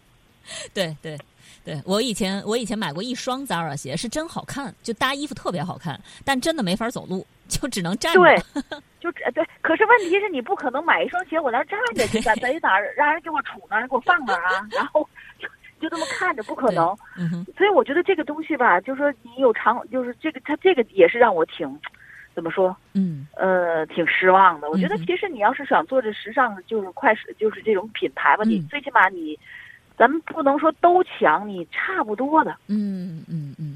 [0.74, 1.18] 对对。
[1.62, 7.24] 对我以前我以前买过一双 Zara 鞋，是真好看，就搭衣服特别好看，但真的没法走路，
[7.60, 8.20] 就只能站着。
[8.20, 8.36] 对，
[9.00, 9.44] 就对。
[9.60, 14.66] 可是问题是你不可能买一双鞋，我那站着去，在在哪儿让人给我杵那儿，给我放那儿啊？
[14.70, 15.08] 然后
[15.38, 15.48] 就
[15.80, 16.96] 就这么看着，不可能。
[17.56, 21.78] 所以我觉得这个东西吧，就是说你有长，就是这个它这个也是让我挺。
[22.32, 22.74] 怎么说？
[22.94, 24.70] 嗯，呃，挺失望的。
[24.70, 29.38] 我觉得其实你要是想做这时尚，就是快时，就是这种品牌吧，你最起码你。
[29.98, 32.52] 咱们不能说都强，你差不多的。
[32.68, 33.69] 嗯嗯嗯嗯。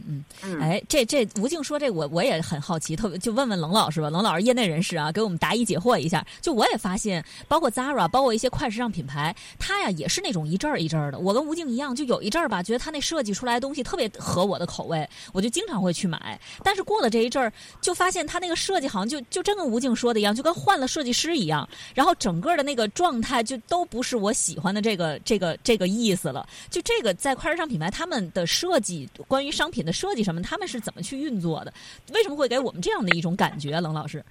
[0.60, 4.10] 哎，这这吴静说这我我也很好奇，特别就问问冷老师吧。
[4.10, 6.26] 冷老师业内人士啊，给我们答疑解惑一下。
[6.40, 11.18] 就我也发现，包括 Zara，包括一些快时尚品牌，它呀也是那种一阵儿一阵儿的。
[11.18, 16.40] 我跟吴静一样，就有一阵儿吧，觉得它那设计出来的东西特别合我的口味，我就经常会去买。
[16.62, 21.68] 但是过了这一阵儿，就发现它那个设计好像就就真跟吴静说的一样，就跟换了设计师一样。
[21.94, 26.14] 然后整个的那个状态就都不是我喜欢的这个这个这个意。
[26.14, 31.72] 思了，就这个在快时尚品牌，他们的设计，关于商品的设计上他们是怎么去运作的？
[32.12, 33.80] 为什么会给我们这样的一种感觉？
[33.80, 34.24] 冷老师。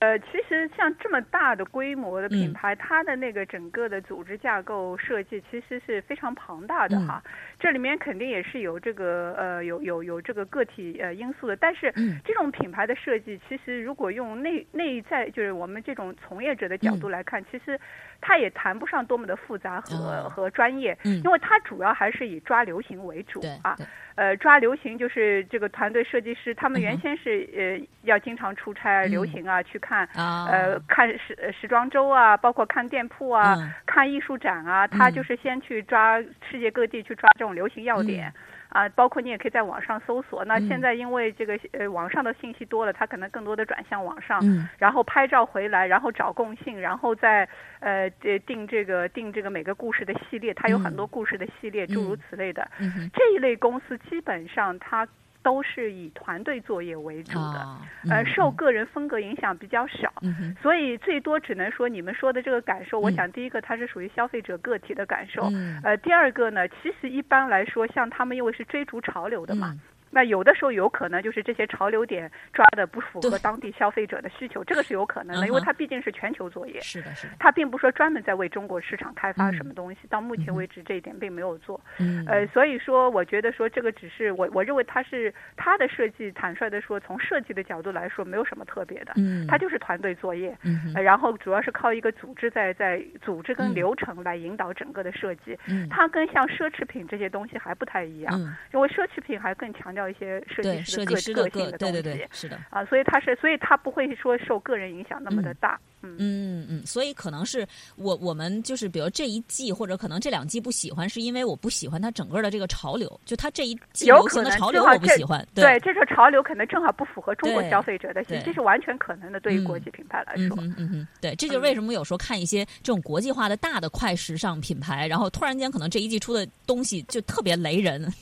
[0.00, 7.22] 呃，其实像这么大的规模的品牌，它的那个整个的组织架构设计其实是非常庞大的哈。
[7.58, 11.56] 这里面肯定也是有这个呃有有有这个个体呃因素的。
[11.56, 11.92] 但是
[12.24, 17.78] 这种品牌的设计，其实如果用内内在就是我们这种从业者的角度来看，其实
[18.20, 23.76] 它也谈不上多么的复杂和和专业，因为它主要还是以抓流行为主啊。
[24.16, 38.32] 呃，抓流行就是这个团队设计师，他们原先是呃要经常出差流行啊，去看呃看时时装周啊，包括看店铺啊，看艺术展啊，他就是先去抓世界各地去抓这种流行要点。
[38.70, 40.44] 啊，包括你也可以在网上搜索。
[40.44, 44.40] 那现在因为这个呃网上的信息多了，他可能更多的转向网上，
[44.78, 47.48] 然后拍照回来，然后找共性，然后再
[47.80, 48.08] 呃
[48.46, 52.70] 定这个定这个每个故事的系列，它有很多故事的系列，诸如此类的。
[53.12, 55.04] 这一类公司基本上它。
[55.42, 57.78] 都是以团队作业为主的，
[58.10, 60.12] 呃，受个人风格影响比较少，
[60.60, 65.50] 所以最多只能说你们说的这个感受，我想第一个它是属于消费者个体的感受，
[65.82, 69.74] 呃，第二个呢，其实一般来说，像他们因为是追逐潮流的嘛。
[70.10, 76.80] 那有的时候有可能就是这些潮流点抓的不符合当地消费者的需求，这个是有可能的，因为它毕竟是全球作业。
[76.80, 77.34] 是的，是的。
[77.38, 81.80] 它并不说专门在为中国市场开发什么东西，到目前为止这一点并没有做。
[81.98, 82.24] 嗯。
[82.26, 89.12] 呃，所以说我觉得说这个只是我我认为它是它的设计，坦率的说，从设计的角度来说没有什么特别的。
[89.16, 89.46] 嗯。
[89.46, 90.56] 它就是团队作业。
[90.64, 90.92] 嗯。
[90.94, 95.56] 然后主要是靠一个组织在在组织跟流程来引导整个的设计。
[95.68, 95.88] 嗯。
[95.88, 98.34] 它跟像奢侈品这些东西还不太一样。
[98.34, 98.56] 嗯。
[98.74, 100.70] 因为奢侈品还更强调一些设计。
[100.84, 128.12] 设计师的个对对对，是的啊，所以他是，所以他不会说受个人影响那么的大，嗯嗯嗯，所以可能是我我们就是比如这一季或者可能这两季不喜欢，是因为我不喜欢它整个的这个潮流，就它这一季流行的潮流我不喜欢，对，这个潮流可能正好不符合中国消费者的心，这是完全可能的，对于国际品牌来说，嗯嗯，对，这就是为什么有时候看一些这种国际化的大的快时尚品牌，然后突然间可能这一季出的东西就特别雷人。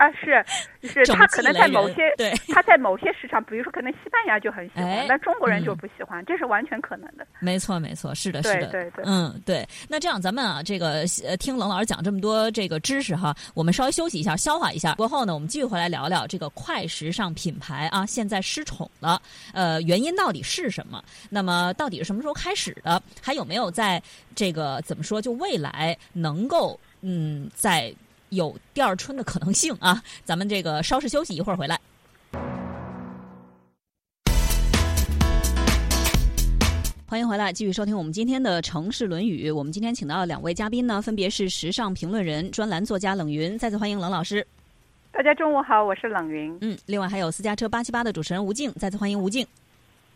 [0.00, 0.42] 啊，是，
[1.04, 7.26] 是他可能在某些，对，他在某些市场，比如说可能西班牙就很喜欢，但中国人就不喜欢，这是完全可能的。
[7.38, 9.68] 没错，没错，是的，是的，对对，嗯，对。
[9.90, 19.20] 那这样咱们啊，这个呃，听冷老师讲这么多这个知识哈，我们稍微休息一下，消化一下，过后呢，我们继续回来聊聊这个快时尚品牌啊，现在失宠了，
[19.52, 21.04] 呃，原因到底是什么？
[21.28, 23.02] 那么到底是什么时候开始的？
[23.20, 24.02] 还有没有在
[24.34, 27.94] 这个怎么说，就未来能够嗯在。
[28.30, 30.02] 有第二春的可能性啊！
[30.24, 31.78] 咱们这个稍事休息，一会儿回来。
[37.06, 39.50] 欢迎回来，继续收听我们今天的《城市论语》。
[39.54, 43.58] 我们今天请到的两位嘉宾呢，分别是时尚评论人、专栏作家冷云。
[43.58, 44.46] 再次欢迎冷老师。
[45.10, 46.56] 大家中午好，我是冷云。
[46.60, 48.72] 嗯，另外还有私家车八七八的主持人吴静。
[48.74, 49.44] 再次欢迎吴静。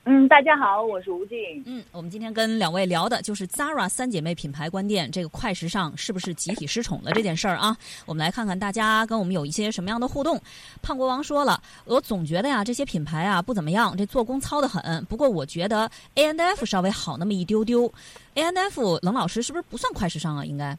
[0.07, 1.39] 嗯，大家好，我是吴静。
[1.65, 7.75] 嗯，我们今天跟两位聊的就是 Zara 三姐妹品牌关店，这个快时尚是不是集体失宠了这件事儿啊？
[8.05, 10.39] 我们来看看大家跟我们有一些什么样的互动。
[10.83, 15.03] 胖国王说了，我总觉得呀，这些品牌啊不怎么样，这做工糙得很。
[15.07, 17.91] 不过我觉得 A N F 稍微好那么一丢丢。
[18.35, 20.45] A N F 冷老师是不是不算快时尚啊？
[20.45, 20.77] 应该。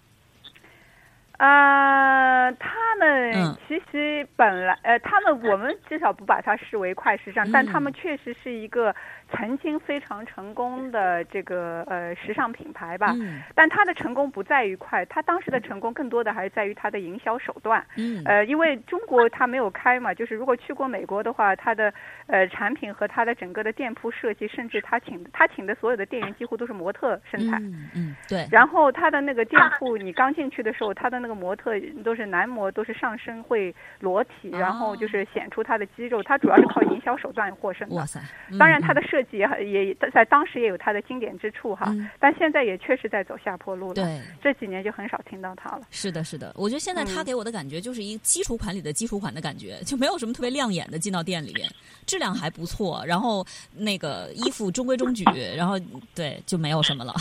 [1.37, 3.33] 啊，他们
[3.67, 8.95] 其实本来呃，他们我们至少不把它视为快时尚，但他们确实是一个
[9.31, 13.11] 曾经非常成功的这个呃时尚品牌吧。
[13.15, 13.41] 嗯。
[13.53, 17.85] 但它的成功不在于快，它当时的成功更多的还是在于它的营销手段。
[17.97, 18.21] 嗯。
[18.25, 21.93] 呃，因为中国它没有开嘛，就是如果去过美国的话，它的
[22.27, 27.57] 呃产品和它的整个的店铺设计，甚至他请他请的所有的店员几乎都是模特身材。
[27.59, 28.15] 嗯嗯。
[28.29, 28.47] 对。
[28.49, 31.71] 然后他的那个店铺，你刚进去的时候，他的那个模特
[32.03, 36.21] 都是男模，都是上身会裸体，然后就是显出他的肌肉。
[36.21, 37.95] 他主要是靠营销手段获胜的。
[37.95, 38.21] 哇塞！
[38.59, 39.47] 当然，他的设计也
[39.87, 41.91] 也在当时也有他的经典之处哈。
[42.19, 43.95] 但现在也确实在走下坡路了。
[43.95, 44.21] 对。
[44.39, 45.81] 这几年就很少听到他了。
[45.89, 46.53] 是的，是的。
[46.55, 51.67] 我觉得现在他给我的感觉就是一个基础款里的基础款的感觉，就没有什么特别亮眼的进到店里面，
[52.05, 55.23] 质量还不错，然后那个衣服中规中矩，
[55.57, 55.79] 然后
[56.13, 57.13] 对就没有什么了。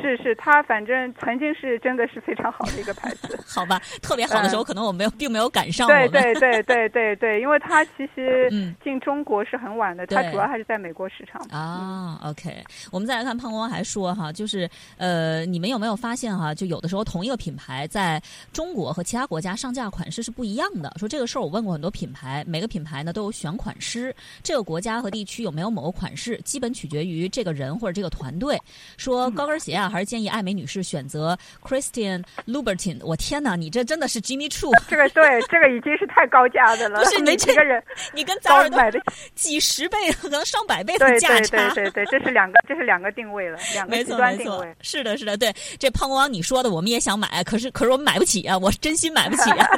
[0.00, 3.38] 是是，它反正曾经是真的是非常好的一个牌子。
[3.46, 5.88] 好吧，特别好的时候，可能我没有，并没有赶上。
[5.88, 8.50] 对对对对对对，因为它其实
[8.84, 11.40] 进中国是很晚的，它主要还是在美国市场。
[11.50, 20.92] 啊，OK，我们再来看胖光还说哈，就是呃，你们有没有发现哈，就有的时候同一个品牌在中国和其他国家上架款式是不一样的。
[20.98, 28.60] 说这个事儿我问过很多品牌，每个品牌呢都有选款师，这个国家和地区有没有某个款式，基本取决于这个人或者这个团队。
[28.96, 29.85] 说高跟鞋啊。
[29.88, 32.98] 还是建议艾美女士选择 Christian Louboutin。
[33.02, 34.70] 我天哪，你这真的是 Jimmy Choo。
[34.88, 37.00] 这个对，这个已经是太高价的了。
[37.02, 39.00] 不是你这个人，你跟 Zara 买的
[39.34, 41.70] 几十倍，可能上百倍的价差。
[41.72, 44.74] 对对对对，这是两个，这是两个定位了，两个极端定位。
[44.80, 45.54] 是的，是的，对。
[45.78, 49.68] 这胖国王你说的，我们也想买，可是可是我们买不起啊，我真心买不起啊。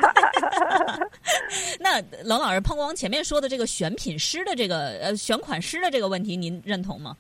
[1.80, 7.16] 那冷老师，胖国王前面说的这个选品师的这个呃选款师的这个问题，您认同吗？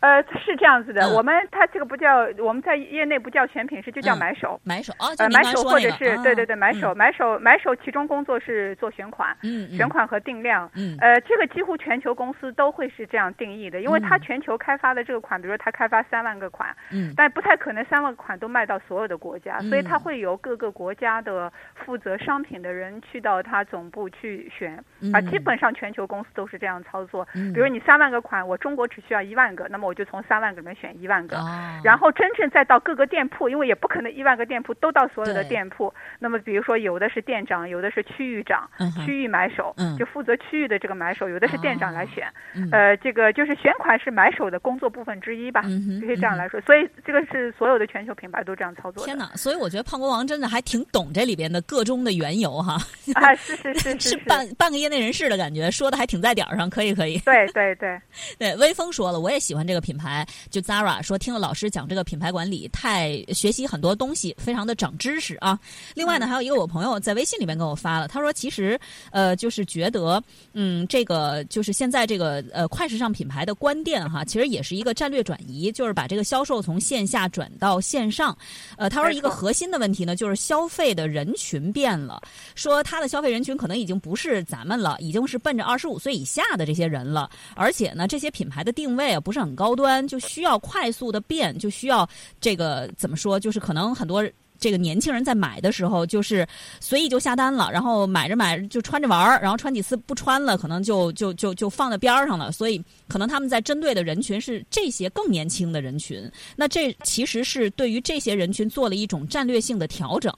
[0.00, 4.60] 呃，是这样子的，我们它这个不叫我们在业内不叫选品师，就叫买手。
[4.64, 21.52] 买手啊，呃，买手或者是对对对，买手买手买手，其中工作是做选款，嗯，选款和定量，嗯，呃，这个几乎全球公司都会是这样定义的，因为它全球开发的这个款，比如说它开发三万个款，嗯，但不太可能三万个款都卖到所有的国家，所以它会由各个国家的
[21.84, 24.76] 负责商品的人去到它总部去选，
[25.12, 31.36] 啊，基本上全球公司都是这样操作，比如你三万个款，我中国只需要一万个，那么我就从三万个里面选一万个，
[31.82, 35.92] 然后真正再到各个店铺，因为也不可能一万个店铺都到所有的店铺。
[36.18, 38.68] 那么比如说有的是店长，有的是区域长，
[39.04, 42.26] 区域买手就负责区域的这个买手，有的是店长来选。
[42.72, 46.60] 呃，这个就是选款是买手的工作部分之一吧，可以这样来说。
[46.62, 49.04] 所以这个是所有的全球品牌都这样操作。
[49.04, 49.26] 天哪！
[49.36, 52.74] 所以我觉得胖国王真的还挺懂这里边的个中的缘由哈。
[53.14, 57.18] 啊，是是是 是半半个业内人士的感觉，说的还挺在点儿上，可以可以。
[57.20, 58.00] 对对对
[58.38, 60.26] 对，微 风说了，我也喜欢这个品牌。
[60.50, 65.58] 就 Zara 说，听了老师讲这个品牌管理，太学习很多东西，非常的长知识啊。
[65.94, 68.78] 另外呢，还有一个我朋友在微信里面跟我发了，他说其实
[69.10, 78.36] 呃，就是觉得嗯，这个就是现在这个呃快时尚品牌的关店哈，其实也是一个战略转移，就是把这个销售从线下转到线上。
[78.76, 82.20] 呃，他说一个核心的问题呢，就是消费的人群变了，
[82.54, 90.20] 说他的消费人群可能已经不是咱们了，已经是奔着二十五岁以下的这些人了，而且呢，这些品牌的定位啊不是很高高端，就。
[90.26, 92.06] 需要快速的变，就需要
[92.40, 93.38] 这个怎么说？
[93.38, 94.22] 就是可能很多。
[94.58, 96.46] 这个年轻人在买的时候，就是
[96.80, 102.50] 随意就下单了，然后买着买着就穿着玩儿，然后穿几次不穿了，可能就就就就放在边儿上了。
[102.50, 106.30] 所以，可能他们在针对的人群是这些更年轻的人群。
[106.56, 110.32] 那这其实是对于这些人群做了一种战略性的调整。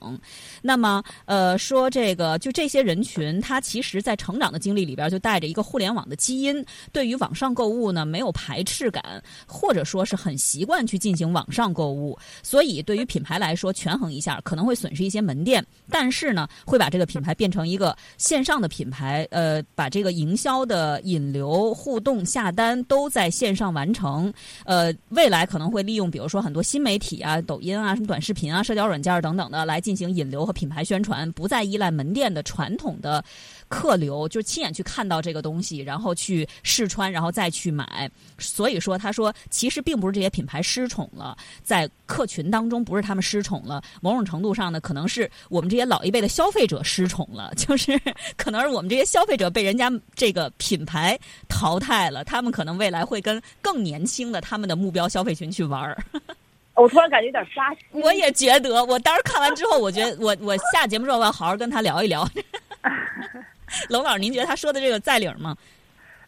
[0.61, 12.17] 那么，呃，说这个就这些人群，他其实在成长的经历里边就带着一个互联网的基因，对于网上购物呢没有排斥感，或者说是很习惯去进行网上购物。
[12.43, 14.08] 所以，对于品牌来说，权衡。
[14.11, 24.33] 一下可能会损失一些门店，但是呢，会把这个品牌变成一个线上的品牌，呃，把这个营销的引流、互动、下单都在线上完成。
[24.65, 33.23] 呃，未来可能会利用，比如说很多新媒体啊、抖音啊、什么短视频啊、社交软件等等的来进行引流和品牌宣传，不再依赖门店的传统的。
[33.69, 38.09] 客流就是亲眼去看到这个东西，然后去试穿，然后再去买。
[38.37, 47.99] 所以说，他说其实并不是这些品牌失宠了，在客群当中不是他们失宠了，某种程度上呢，可能是我们这些老一辈的消费者失宠了， 就是
[48.35, 55.95] 可能是我们这些消费者被人家这个品牌淘汰了，他们可能未来会跟更年轻的他们的目标消费群去玩儿。
[56.75, 57.81] 我突然感觉有点扎心。
[57.91, 62.27] 我也觉得，我当时看完之后，我觉得我我下节目之后我要好好跟他聊一聊。
[63.89, 65.55] 龙老师，您觉得他说的这个在理儿吗？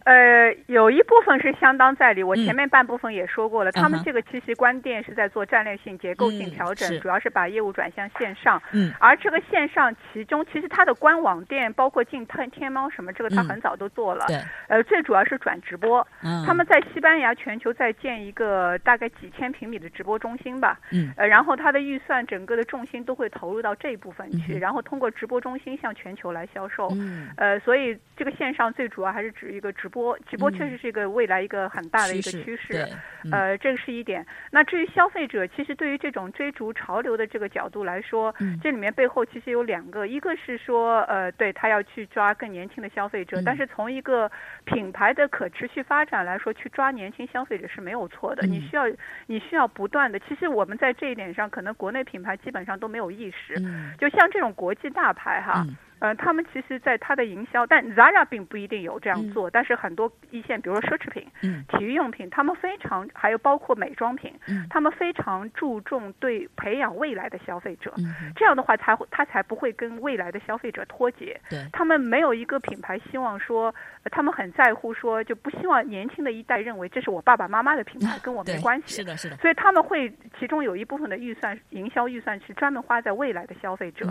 [0.05, 8.61] 呃，有一部分是相当在理，我前面半部分也说过了，他们这个其实关店是在做战略性、结构性调整，主要是把业务转向线上。
[8.71, 14.25] 嗯，而这个线上其中，其实它的官网店包括进天天猫什么，这个它很早都做了。
[14.27, 14.37] 对，
[14.67, 16.05] 呃，最主要是转直播。
[16.23, 20.79] 嗯，他们在西班牙全球在建一个大概几千平米的直播中心吧。
[20.91, 26.89] 嗯，呃，然后它的预算整个的重心都会投入到这一部分去，然后通过直播中心向全球来销售。
[26.93, 32.87] 嗯，呃，所以这个线上最主要还是指一个直播，直播确实是一个未来一个很大的一个趋势。
[33.31, 34.25] 呃，这个是一点。
[34.49, 38.33] 那至于消费者，其实对于这种追逐潮流的这个角度来说，
[38.63, 44.31] 这里面背后其实有两个，一个是说，呃，对他要去抓更年轻的消费者，但是从一个
[44.65, 48.47] 品牌的可持续发展来说，去抓年轻消费者是没有错的。
[48.47, 48.85] 你需要，
[49.27, 50.17] 你需要不断的。
[50.19, 53.53] 其实我们在这一点上，可能国内品牌基本上都没有意识。
[53.99, 55.65] 就像这种国际大牌哈。
[56.01, 59.47] 呃，他们其实，在它的营销，但 Zara 并不一定有这样做。
[59.51, 61.27] 但是很多一线，比如说奢侈品、
[61.69, 64.33] 体育用品，他们非常，还有包括美妆品，
[64.67, 67.93] 他们非常注重对培养未来的消费者。
[68.35, 71.39] 这样的话，才会他才不会跟未来的消费者脱节。
[71.71, 73.71] 他们没有一个品牌希望说，
[74.05, 78.95] 他们很在乎说，就不希望年轻的一代认为这是我爸爸妈妈的品牌， 跟我没关系。
[78.95, 79.35] 是的，是的。
[79.35, 84.07] 所以他们会其中有一部分的预算，营销预算是专门花在未来的消费者。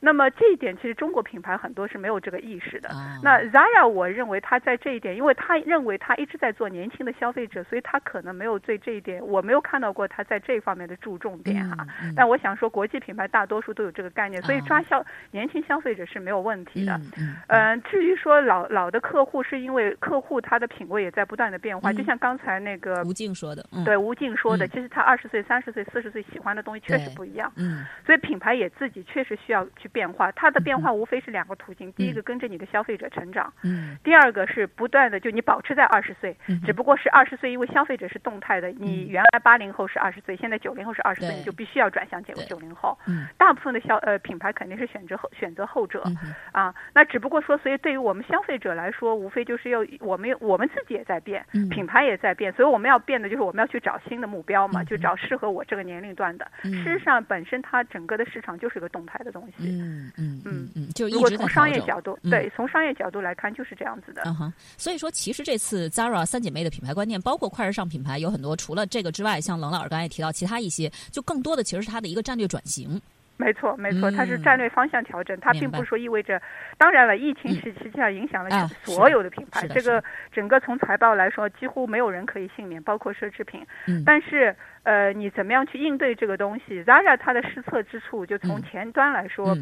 [0.00, 1.17] 那么这一点，其实中国。
[1.22, 2.90] 品牌很多是没有这个意识的。
[3.22, 11.84] 那 Zara，我认为他在这一点，因为他认为他一直在做年轻的消费者，所以他可能没有对这一点，我没有看到过他在这方面的注重点哈。
[12.14, 17.00] 但我想说，国际品牌大多数都有这个概念，所以抓消年轻消费者是没有问题的。
[17.48, 27.52] 嗯，至于说老老的客户，是因为客户他的品味也在不断的变化，就像刚才那个吴静说的，对吴静说的，其实他二十岁、三十岁、四十岁喜欢的东西确实不一样。
[27.56, 31.07] 嗯，所以品牌也自己确实需要去变化，它的变化无。
[31.08, 46.04] 非是两个途径，第一个跟着你的消费者成长，嗯，第二个是不断的就你保持在二十岁，只不过是二十岁，因为消费者是动态的，你原来八零后是二十岁，现在九零后是二十岁，你就必须要转向九九零后，嗯，大部分的消呃品牌肯定是选择后选择后者，
[46.52, 56.50] 啊，那只不过说，所以对于我们消费者来说，无非就是要我们我们自己也在变，品牌也在变，所以我们要变的就是我们要去找新的目标嘛，就找适合我这个年龄段的。
[56.62, 60.70] 事实上，本身它整个的市场就是一个动态的东西，嗯嗯嗯。
[60.76, 60.88] 嗯。
[60.98, 64.22] 就如果从商业角度，对，从商业角度来看就是这样子的。
[64.24, 73.00] 嗯哼，所以说其实这次 Zara 三姐妹的品牌观念，包括快时尚品牌，有很多除了这个之外，像冷老师刚才也提到其他一些，就更多的其实是它的一个战略转型。
[73.36, 76.42] 没错，没错，它是战略方向调整，它并不是说意味着。
[76.76, 83.64] 当然了，疫情实实际上影响了所有的品牌，这个整个从财报来说，几乎没有人可以幸免，包括奢侈品。
[83.86, 84.02] 嗯。
[84.04, 89.56] 但是，呃，你怎么样去应对这个东西？Zara 它的失策之处，就从前端来说。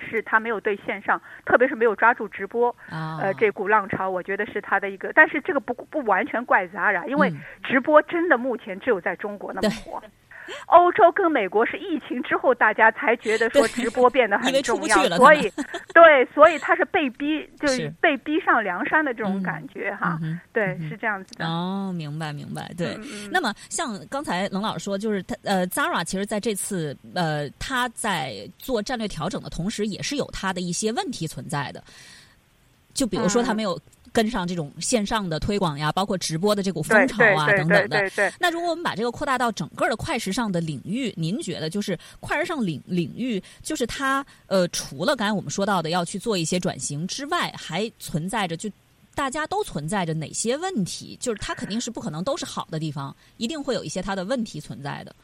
[0.00, 5.12] 是他没有对线上，特别是没有抓住直播，呃，这股浪潮，我觉得是他的一个。
[5.14, 7.32] 但是这个不不完全怪 Zara，因为
[7.62, 10.02] 直播真的目前只有在中国那么火。
[10.66, 15.52] 欧洲跟美国是疫情之后，大家才觉得说直播变得很重要，所以，
[15.94, 20.18] 对，所以他是被逼，就是被逼上梁山的这种感觉哈。
[20.52, 21.46] 对，是这样子的。
[21.46, 22.70] 哦，明白明白。
[22.76, 22.98] 对，
[23.30, 31.82] 那么像刚才冷老师说，就是他呃，Zara 其实在这次呃，他在做战略调整的同时，也是有他的一些问题存在的。
[32.92, 33.80] 就比如说，他没有。
[34.12, 38.10] 跟上这种线上的推广呀，包括直播的这股风潮啊等等的。
[38.38, 48.70] 那如果我们把这个扩大到整个的快时尚的领域，您觉得就是快时尚领领域，就是它呃，除了刚才我们说到的要去做一些转型之外，还存在着就
[49.14, 51.16] 大家都存在着哪些问题？
[51.20, 55.14] 就是它肯定是不可能都是好的地方，一定会有一些它的问题存在的。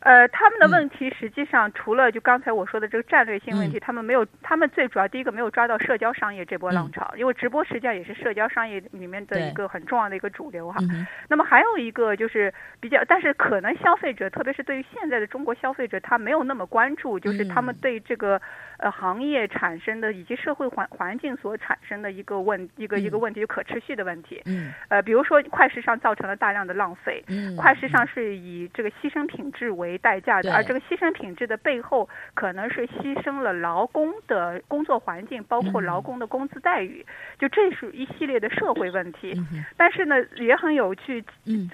[0.00, 10.80] 呃，他们的问题实际上除了就刚才我说的这个战略性问题，他们没有，他们最主要第一个没有抓到社交商业这波浪潮，因为直播实际上也是社交商业里面的一个很重要的一个主流哈。
[11.28, 18.40] 那么还有一个就是比较，但是可能消费者，特别是对于现在的中国消费者，他没有那么关注，就是他们对这个
[18.78, 24.40] 呃行业产生的以及社会环环境所产生的一个问一个一个问题，就可持续的问题。
[24.46, 24.72] 嗯。
[24.88, 27.22] 呃，比如说快时尚造成了大量的浪费。
[27.28, 27.54] 嗯。
[27.54, 29.89] 快时尚是以这个牺牲品质为。
[29.90, 37.04] 为代价的，而这个牺牲品质的背后，可能是牺牲了劳工的工作环境，包括劳工的工资待遇，
[37.38, 39.34] 就这是一系列的社会问题。
[39.76, 41.24] 但是呢，也很有趣，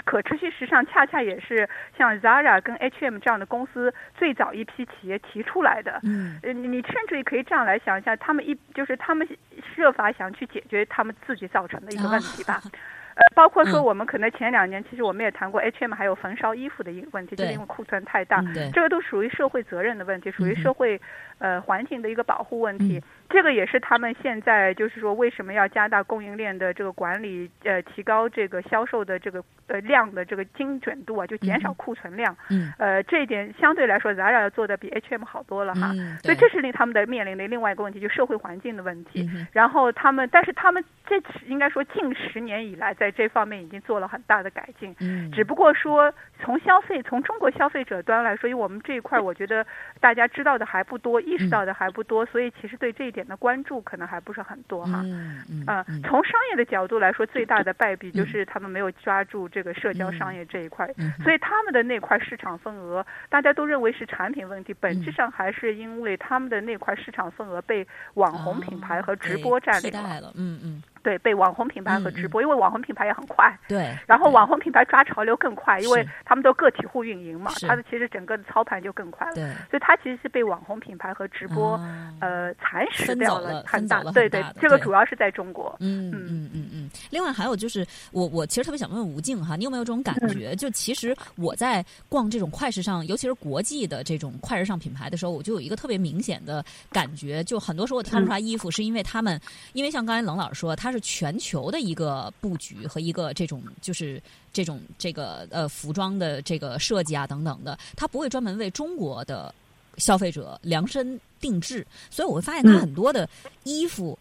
[0.05, 6.01] 可持续时尚恰恰也是像 Zara 跟 H&M 这样的公司最早一批企业提出来的。
[6.03, 9.29] 嗯，你甚至于可以这样来想一下，他们一就是他们
[9.75, 12.61] 设法想去解决他们自己造成的一个问题吧。
[13.17, 18.43] 呃，包括说我们可能前两年，其实我们也谈过 H&M 还有焚烧衣服的一个问题，就是因为库存太大，
[18.73, 21.01] 这个都属于社会责任的问题，属于社会
[21.39, 23.03] 呃环境的一个保护问题。
[23.29, 32.37] 这个也是他们现在就是说为什么要加大供应链的这个管理，呃，提高这个销售的这个呃量的这个精准度啊，就减少库存量。
[32.51, 32.73] 嗯。
[32.79, 35.91] 呃，这一点相对来说，Zara 要做的比 H&M 好多了哈。
[35.95, 36.17] 嗯。
[36.19, 39.29] 所以这是令他们的面临的另外一个问题，就社会环境的问题。
[39.35, 39.45] 嗯。
[39.53, 44.95] 然后他们，但是他们这应该说近十年以来，在这方面已经做了很大的改进。
[45.01, 45.33] 嗯。
[45.33, 49.67] 只不过说，从消费从中国消费者端来说，因为我们这一块，我觉得
[49.99, 55.03] 大家知道的还不多，意识到的还不多，所以其实对这一点的关注可能还不是很多哈。
[55.05, 56.03] 嗯嗯。
[56.03, 60.87] 从商业的角度来说，最大的败笔就是他们没有抓住这个社交商业这一块，
[61.25, 70.33] 所以他们的那块市场份额，大家都认为是产品问题，本质上还是因为他们的那块市场份额被网红品牌和直播占领了。
[70.37, 70.83] 嗯嗯。
[71.07, 73.57] 对，被网红品牌和直播，因为网红品牌也很快。
[73.69, 73.97] 对。
[74.09, 79.35] 然后网红品牌抓潮流更快，因为他们都个体户运营嘛，它的其实整个的操盘就更快了。
[79.37, 79.45] 对。
[79.71, 81.81] 所以它其实是被网红品牌和直播
[82.21, 84.03] 呃蚕食掉了很大。
[84.13, 85.77] 对对，这个主要是在中国。
[85.79, 86.91] 嗯嗯嗯嗯。
[87.11, 90.57] 另外还有就是，我我其实特别想问问吴静哈，你有没有这种感觉？
[90.57, 99.41] 就其实我在逛这种快时尚，尤其是国际的这种快时尚品牌的时候，我就有一个特别明显的感觉，就很多时候我挑不出来衣服，是因为他们，
[99.73, 104.23] 因为像刚才冷老师说，他是全球的一个布局和一个这种就是
[104.53, 109.55] 这种这个呃服装的这个设计啊等等的，它不会专门为中国的
[109.97, 113.29] 消费者量身定制，所以我会发现它很多的
[113.65, 114.19] 衣服。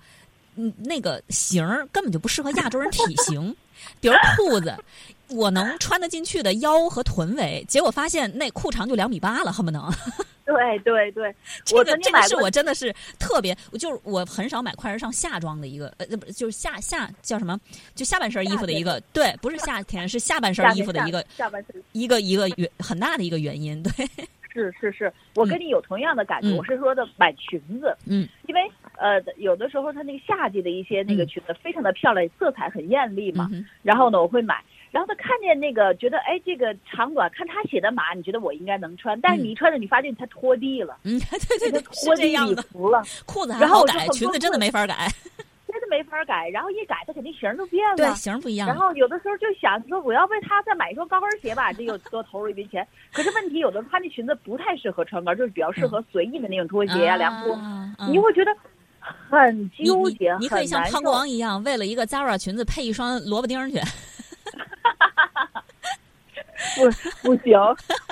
[0.58, 3.54] 嗯，那个型儿根本就不适合亚洲人体型，
[4.00, 4.74] 比如裤子，
[5.28, 9.94] 我能穿得进去的腰和臀围，结果发现那裤长就两米八了，恨不能。
[10.56, 11.36] 对对对，
[11.66, 17.60] 这个这个是我真的是特别，就是我很少买快时尚夏装的一个，呃，不就是夏夏叫什么？
[17.94, 23.92] 就下半身衣服的一个，对，不是夏天，是下半身衣服的一个，下半身一个一个原很大的一个原因，对。
[24.56, 26.50] 是是是，我跟你有同样的感觉。
[26.56, 28.62] 我是说的买裙子，嗯，因为
[28.98, 33.52] 呃，有的时候它那个夏季的一些那个裙子非常的漂亮，色彩很艳丽嘛。
[33.84, 34.64] 然后呢，我会买。
[34.96, 39.20] 然后他看见那个，觉得哎，这个长短，看他写的码，你觉得我应该能穿。
[39.20, 40.96] 但是你一穿着，你发现他拖地了。
[41.04, 43.04] 嗯，对对对，拖地礼服了。
[43.26, 45.10] 裤子还好改，裙子真的没法改。
[45.68, 47.98] 真的没法改，然后一改，他肯定型儿都变了。
[47.98, 48.70] 对，型儿不一样。
[48.70, 52.88] 然后有的时候就想说，我要为他再买一双高跟鞋吧，这又多投入一笔钱。
[53.12, 57.54] 可是问题，有的他那裙子不太适合穿高，就是比较适合随意的那种拖鞋啊、凉裤。
[58.10, 58.56] 你会觉得
[59.02, 63.78] 很纠结，你可以像胖王一样，为了一个 Zara 裙子配一双萝卜丁去。
[66.76, 67.54] 不，不行，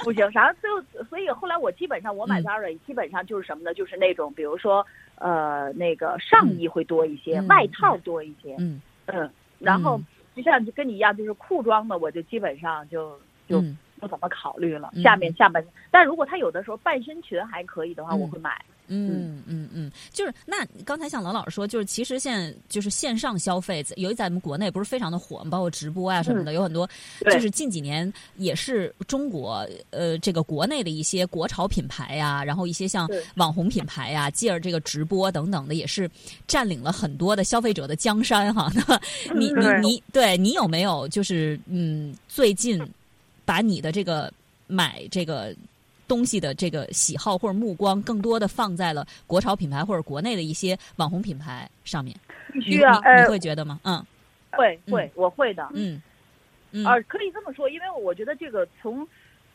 [0.03, 0.29] 不行。
[0.31, 3.73] 然后最后，所以后来我基本上我买 Zara 基本上就是什么呢？
[3.73, 4.85] 就是那种比如说。
[5.15, 8.55] 呃，那个上衣会多一些，外套多一些。
[8.57, 9.29] 嗯嗯，
[9.59, 10.01] 然后
[10.35, 13.17] 就像跟你一样，就是裤装的，我就基本上就
[13.47, 13.63] 就
[13.99, 14.89] 不怎么考虑了。
[15.03, 18.59] 下面下半身，但如果他有的时候半身裙还可以的话，我会买。
[18.87, 26.89] 嗯嗯嗯，就是那刚才像冷老师说，就是其实现就是线上消费，由于咱们国内不是非常的火，包括直播啊什么的，有很多
[27.31, 36.09] 就是近几年也是中国呃这个国内的一些国潮品牌呀，然后一些像网红品牌呀，借着这个直播等等的，也是
[36.47, 38.71] 占领了很多的消费者的江山哈。
[38.75, 38.99] 那
[39.33, 42.81] 你你你，对你有没有就是嗯最近
[43.45, 44.31] 把你的这个
[44.67, 45.55] 买这个？
[46.07, 52.15] 东西的这个喜好或者目光，更多的放在了国潮品牌或者国内的一些网红品牌上面。
[52.51, 53.79] 必须啊，你会觉得吗？
[53.83, 54.05] 嗯，
[54.51, 55.67] 会会，我会的。
[55.73, 56.01] 嗯，
[56.85, 59.07] 啊，可以这么说，因为我觉得这个从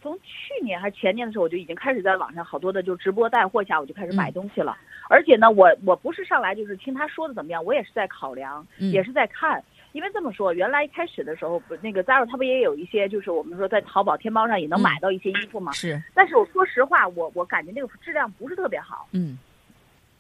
[0.03, 4.77] 从去年还是前年的时候，我就已经开始在网上好多的就直播带货下，我就开始买东西了。
[5.09, 9.63] 而且呢，我我不是上来就是听他说的怎么样，我也是在考量，也是在看。
[9.93, 15.73] 因为这么说，原来一开始的时候，不那个 Zara 它不也有一些，就是我们说在淘宝、天猫上也能买到一些衣服吗？
[15.73, 16.01] 是。
[16.15, 19.09] 但是我说实话，我我感觉那个质量不是特别好。
[19.13, 19.39] 嗯。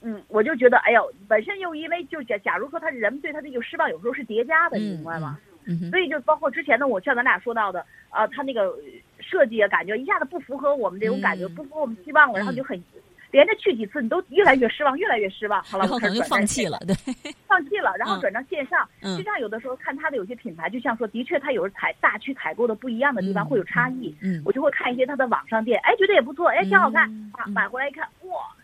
[0.00, 5.38] 嗯，我就觉得，哎呦，本身又因为就假假如说他人们对他的个失望，有时候是叠加的，你明白吗？
[5.66, 5.90] 嗯。
[5.90, 8.74] 所以就包括之前呢，我像咱俩说到的，啊，他那个
[9.20, 12.82] 设计啊，感觉一下子不符合我们这种感觉，不符合我们期望了，然后就很。
[13.30, 15.62] 连着去几次，你都越来越失望，越来越失望。
[15.64, 16.94] 好了，可能就放弃了，对，
[17.46, 18.88] 放弃了，然后转到线上。
[19.00, 24.16] 线上有的时候看他的有些品牌，就像说，的确他有时采大区采购的不一样的地方会有差异。
[24.20, 27.04] 嗯，我就会看一些他的网上店，哎，觉得也不错，哎，挺好看。
[27.34, 28.54] 啊，买回来一看，哇，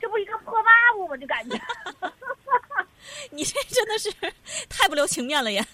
[0.00, 1.16] 这不一个破抹布吗？
[1.16, 1.60] 就感觉。
[3.30, 4.10] 你这真的是
[4.68, 5.64] 太不留情面了呀！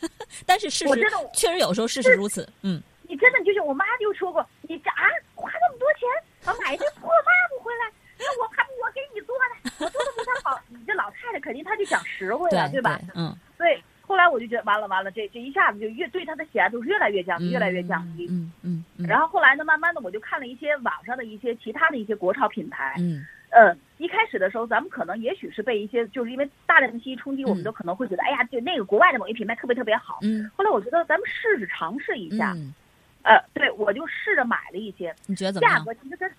[0.46, 0.94] 但是事实
[1.34, 2.48] 确实有时候事实如此。
[2.62, 6.08] 嗯，你真的就是我妈就说过，你啊花那么多钱
[6.44, 7.91] 啊买一堆破抹布回来。
[8.22, 10.60] 那我还我给你做的，我做的比他好。
[10.68, 13.00] 你这老太太肯定她就讲实惠了，对吧？
[13.14, 13.36] 嗯。
[13.58, 14.46] 对，后来我就。
[14.46, 18.26] 觉得完了完了，这这一下子就越对她的喜爱度越来越降低，越来越降低。
[18.28, 18.84] 嗯嗯。
[19.08, 22.94] 然后后来呢，慢慢的我就看了一些网上的一些其他的一些国潮品牌。
[22.98, 23.24] 嗯。
[23.50, 30.18] 呃，一开始的时候，咱们可能也许是被一些就是因为大量的信息冲击，我们都可能会觉得，哎呀，就那个国外的某一品牌特别特别好。
[30.22, 30.50] 嗯。
[30.56, 32.52] 后来我觉得咱们试试尝试一下。
[32.54, 32.74] 嗯。
[33.22, 35.14] 呃，对，我就试着买了一些。
[35.26, 35.78] 你觉得怎么样？
[35.78, 36.30] 价格其实跟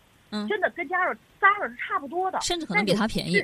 [0.47, 3.43] 真的跟 Zara Zara 是差不多的，甚至可能比它便宜。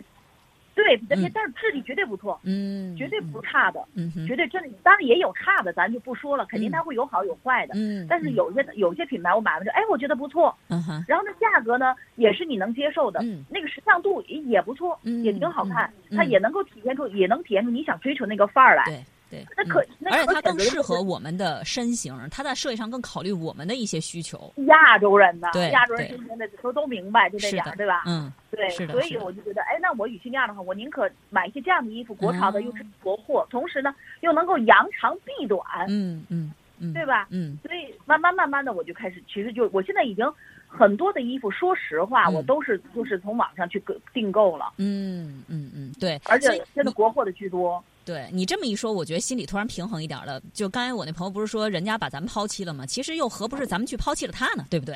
[0.75, 4.69] 对，比它便宜，但是质地绝对不错，嗯，绝对不差的，嗯，绝对真的。
[4.81, 8.07] 当然也有差的，咱就不说了，肯定它会有好有坏的，嗯。
[8.09, 11.03] 但是有些有些品牌我买了就，哎，我觉得不错，嗯哼。
[11.05, 13.43] 然后呢价格呢，也是你能接受的，嗯。
[13.49, 19.03] 那个时尚度也也不错，嗯，也挺好看，它也能够体现出，也能体现出你想追求那个范儿来，对。
[19.29, 19.79] 对，那可，
[20.11, 24.51] 而且它更适合我们的身形，它在设计上更考虑我们的一些需求。
[24.67, 28.03] 亚洲人呢，对亚洲人天天的都都明白，就这样，对吧？
[28.07, 37.27] 嗯，对，所以我就觉得，哎，那我与其那样的话，我宁可买一些这样的衣服，国潮的又是国货，同时呢又能够扬长避短，嗯嗯嗯，对吧？
[37.29, 40.25] 嗯，所以慢慢慢慢的，我就开始，其实就我现在已经
[40.71, 44.71] 很多的衣服，说实话，我都是就是从网上去订购了。
[44.77, 47.83] 嗯嗯嗯，对，而且真的国货的居多。
[48.05, 50.39] 对你这么一说，我觉得心里突然平衡一点了。
[50.53, 52.85] 就刚才我那朋友不是说人家把咱们抛弃了吗？
[52.85, 54.65] 其实又何不是咱们去抛弃了他呢？
[54.69, 54.95] 对不对？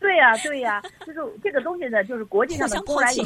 [0.00, 3.24] 对呀，对呀，就是这个东西呢，就是国际上的公然有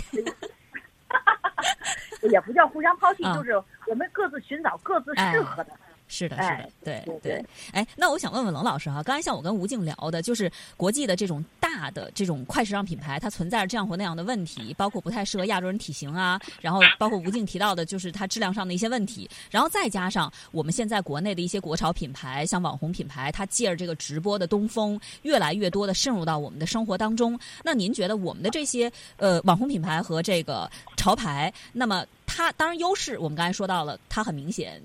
[2.30, 5.70] 也不叫互相抛弃，就是我们各自寻找各自适合的。
[6.10, 7.44] 是的，是的，对对。
[7.72, 27.38] 哎，那我想问问冷老师哈，刚才像我跟吴静聊的，就是国际的这种大的这种快时尚品牌，它存在着这样或那样的问题，包括不太适合亚洲人体型啊，然后包括吴静提到的，就是它质量上的一些问题，然后再加上我们现在国内的一些国潮品牌，像网红品牌，它借着这个直播的东风，越来越多的渗入到我们的生活当中。
[27.62, 34.82] 那您觉得我们的这些呃网红品牌和这个潮牌，那么它当然优势，我们刚才说到了，它很明显。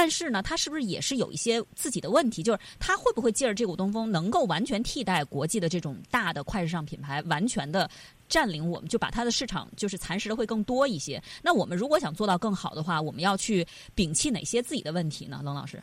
[0.00, 2.40] 但是呢，它是不是也是有一些自己的问题？
[2.40, 7.90] 就是它会不会借着这股东风，能够完全替代国际的这种大的快时尚品牌，完全的
[8.28, 11.20] 占领我们，就把它的市场就是蚕食的会更多一些？
[11.42, 15.40] 那我们如果想做到更好的话，我们要去摒弃哪些自己的问题呢？
[15.42, 15.82] 冷老师。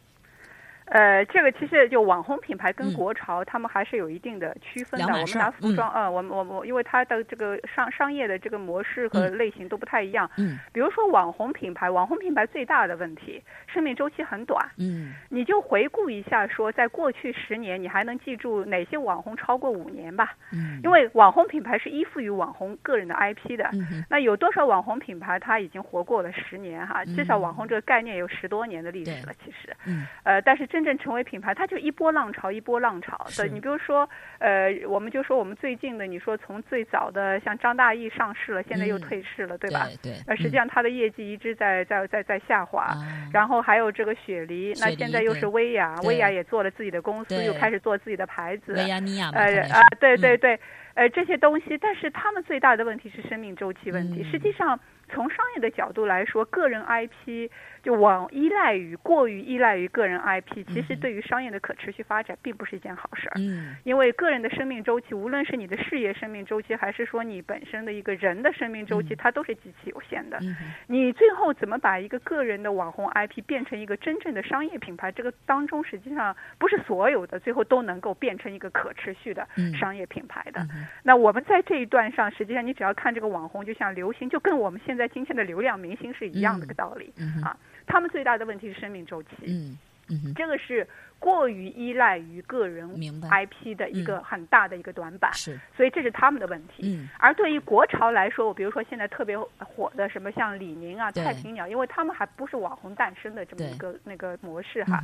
[0.85, 5.05] 呃，这个其实就网红品牌跟国潮，他们还是有一定的区分的。
[5.07, 10.29] 我们拿服装，嗯，我们我我，因为它的这个商商业的这个模式和类型都不太一样。
[10.37, 14.63] 嗯，比如说网红品牌，网红品牌最大的问题，生命周期很短。
[14.77, 20.33] 嗯，你就回顾一下，说在过去十年，你还能记住哪些网红超过五年吧？
[20.53, 23.67] 嗯，因为网红品牌是依附于网红个人的 IP 的。
[23.73, 27.03] 嗯那有多少网红品牌它已经活过了十年哈？
[27.05, 29.75] 至少网红这个概念有十多年的历史了，其实。
[29.87, 30.05] 嗯。
[30.23, 31.53] 呃，但是真正成为品牌。
[31.55, 33.47] 它就一波浪潮，一波浪潮的。
[33.47, 34.09] 你比如说，
[34.39, 39.87] 呃，我们就说我们最近的，你说从最早的像张大奕上市了，现在又退市了，对吧？
[40.03, 40.11] 对。
[40.27, 42.93] 呃，实际上它的业绩一直在在在在下滑。
[43.31, 48.73] 然后还有这个雪梨，那现在又是薇娅，薇娅也做了自己的公司，又开始做自己的牌子。
[48.73, 50.59] 薇娅尼亚呃啊，对对对，
[50.95, 54.29] 呃，这些东西，但是他们最大的问题是生命周期问题。
[54.29, 57.49] 实际上，从商业的角度来说，个人 IP。
[57.85, 63.33] 就往依赖于过于依赖于个人 IP，其实对于商业的可持续发展并不是一件好事儿。
[63.35, 70.39] 嗯，因为个人的生命周期，无论是你的事业生命周期，还是说你本身的一个人的生命周期，它都是极其有限的。
[70.87, 75.11] 你最后怎么把一个个人的网红 IP 变成一个真正的商业品牌？
[75.11, 79.47] 这个当中实际上不是所有的最后都能够变成一个可持续的
[79.79, 80.67] 商业品牌的。
[81.03, 87.13] 那我们在这一段上，实际上你只要看这个网红，就像流行，就跟我们现在今天的流量明星是一样的个道理
[87.43, 87.55] 啊。
[87.85, 89.77] 他们最大的问题是生命周期，嗯
[90.09, 96.83] 嗯，这个是过于依赖于个人 IP 的一个很大的一个短板，是，所以这是他们的问题。
[96.83, 105.01] 嗯，而对于国潮来说，我比如说现在特别火的什么像李宁啊、太平鸟，因为他们还不是网红诞生的这么一个那个模式哈，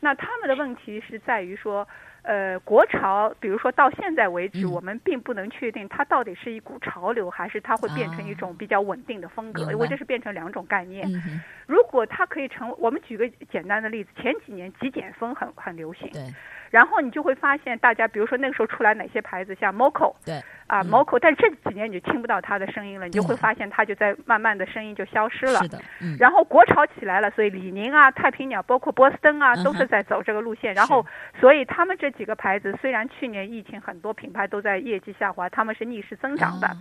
[0.00, 1.86] 那他们的问题是在于说。
[2.22, 11.08] 呃，国潮，比如说到现在为止，我们并不能确定它到底是一股潮流，还是它会变成一种比较稳定的风格，因为这是变成两种概念。
[11.66, 16.10] 如果它可以成，我们举个简单的例子，前几年极简风很很流行。
[16.70, 20.40] 然后你就会发现，大家比如说那个时候出来哪些牌子，像 Moco，对，
[20.72, 25.60] 啊 Moco，但这几年你就听不到它的声音了，你就会发现它就在慢慢的声音就消失了。
[25.60, 26.16] 是的，嗯。
[26.18, 30.72] 然后国潮起来了，所以李宁啊、太平鸟，包括波司登啊，都是在走这个路线。
[30.72, 31.04] 然后，
[31.38, 36.74] 所以他们这几个牌子，虽然去年疫情很多品牌都在业绩下滑，他们是逆势增长的。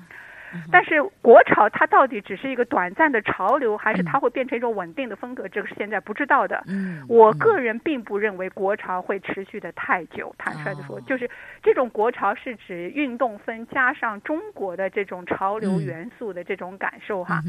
[0.71, 5.47] 但是国潮它到底只是一个短暂的潮流，还是它会变成一种稳定的风格？
[5.47, 6.63] 这个是现在不知道的。
[6.67, 10.33] 嗯，我个人并不认为国潮会持续的太久。
[10.37, 11.29] 坦率的说，就是
[11.63, 17.41] 这种国潮是指运动风加上中国的这种潮流元素的这种感受哈。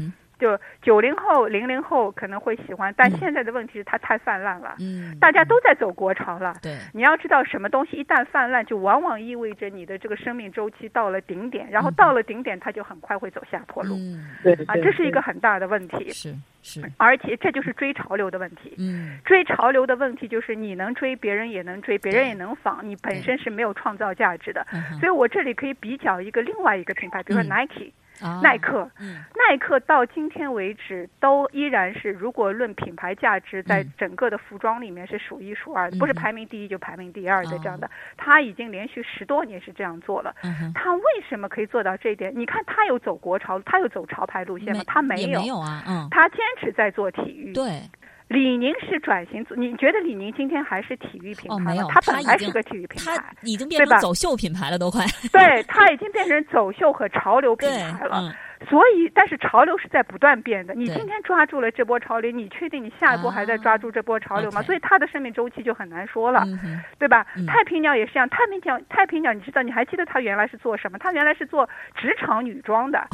[0.43, 4.75] 就九零后、零零后可能会喜欢，但现在的问题是它太泛滥了。
[4.81, 6.53] 嗯，大家都在走国潮了。
[6.61, 13.95] 对，你要知道，什么东西一旦泛滥，就往往意味着你的这个生命周期到了顶点，然后到了顶点，它就很快会走下坡路。
[13.95, 16.09] 嗯，对啊，这是一个很大的问题。
[16.09, 18.75] 是是，而且这就是追潮流的问题。
[18.77, 24.67] 嗯，追潮流的问题就是你能追，别人也能追，别人也能仿，你本身是没有创造价值的。
[24.99, 27.93] 所以我这里可以比较一个另外一个品牌，比如说 Nike。
[28.41, 37.89] 耐克，耐克到今天为止都依然是，如果论品牌价值，在整个的服装里面是数一数二的，不是排名第一就排名第二的这样的。
[38.15, 40.33] 他已经连续十多年是这样做了。
[40.73, 42.31] 他为什么可以做到这一点？
[42.35, 44.83] 你看他有走国潮，他有走潮牌路线吗？
[44.87, 45.83] 他没有，没有啊。
[45.87, 47.51] 嗯，他坚持在做体育。
[47.53, 47.81] 对。
[48.33, 51.71] 李宁是转型，你觉得李宁今天还是体育品牌吗？
[51.71, 53.13] 没有，它本来是个体育品牌，
[53.43, 55.05] 已经变成走秀品牌了，都快。
[55.31, 58.33] 对，它已经变成走秀和潮流品牌了。
[58.69, 60.73] 所以，但是潮流是在不断变的。
[60.73, 64.61] 你今天抓住了这波潮流，你确定你下一波还在抓住这波潮流吗？
[64.61, 66.43] 所以它的生命周期就很难说了，
[66.97, 67.25] 对吧？
[67.47, 69.61] 太平鸟也是一样，太平鸟，太平鸟，你知道？
[69.61, 70.97] 你还记得它原来是做什么？
[70.97, 73.05] 它原来是做职场女装的，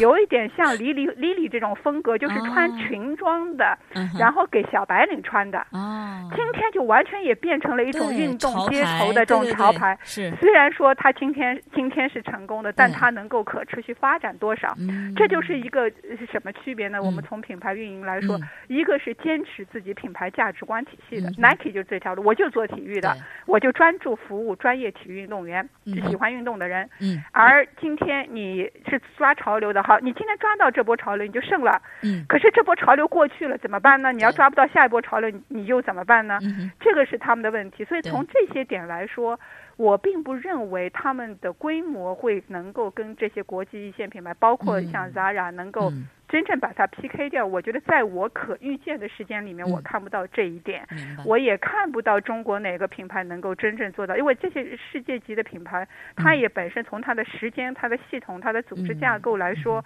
[0.00, 3.78] 有一点像李李李李这种风格，就是穿裙装的，
[4.18, 5.58] 然后给小白领穿的。
[5.70, 9.98] 哦，今天就完全也变成了一种运动街头的这种潮牌。
[10.04, 14.76] 是，虽然说它今天今天是成功的，但它能够可持续发展多少？
[15.16, 15.90] 这就是一个
[16.30, 17.02] 什么区别呢？
[17.02, 26.88] 我们从品牌运营来说，一个是坚持自己品牌价值观体系的，Nike 就是这条路，我就做体育的，我就专注服务专业体育运动员，喜欢运动的人。
[27.00, 27.22] 嗯。
[27.32, 31.80] 而今天你是抓潮流的，好，你今天抓到这波潮流你就胜了。
[32.02, 32.24] 嗯。
[32.28, 34.12] 可是这波潮流过去了怎么办呢？
[34.12, 36.38] 你要抓不到下一波潮流，你你又怎么办呢？
[36.80, 37.84] 这个是他们的问题。
[37.84, 39.38] 所以从这些点来说。
[39.78, 45.92] 我并不认为他们的规模会能够跟这些国际一线品牌，包括像 Zara 能够
[46.28, 47.46] 真正把它 PK 掉。
[47.46, 50.86] 我觉得在我可预见的时间里面，我看不到这一点。
[51.24, 55.86] 我也看不到中国哪个品牌能够真正做到，因为这些世界级的品牌，
[56.16, 59.84] 它也本身从它的时间、它的系统、它的组织架构来说。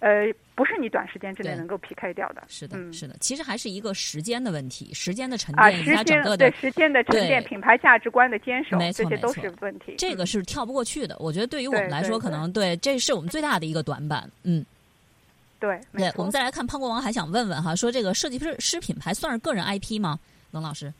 [0.00, 2.42] 呃，不是你短时间之内能够 PK 掉的。
[2.48, 9.94] 是的，是的，其实还是一个时间的问题，时间的沉淀，啊、时间整个的时间的沉淀，品牌价值观的坚守，这些都是问题。
[9.98, 11.16] 这个是跳不过去的。
[11.20, 14.28] 我觉得对于我们来说，可能对，这是我们最大的一个短板。
[14.42, 14.64] 嗯，
[15.58, 16.10] 对，对。
[16.16, 20.18] 我们再来看胖国王，还想问问哈，说这个设计师师品牌算是个人 IP 吗？
[20.50, 20.92] 冷老师。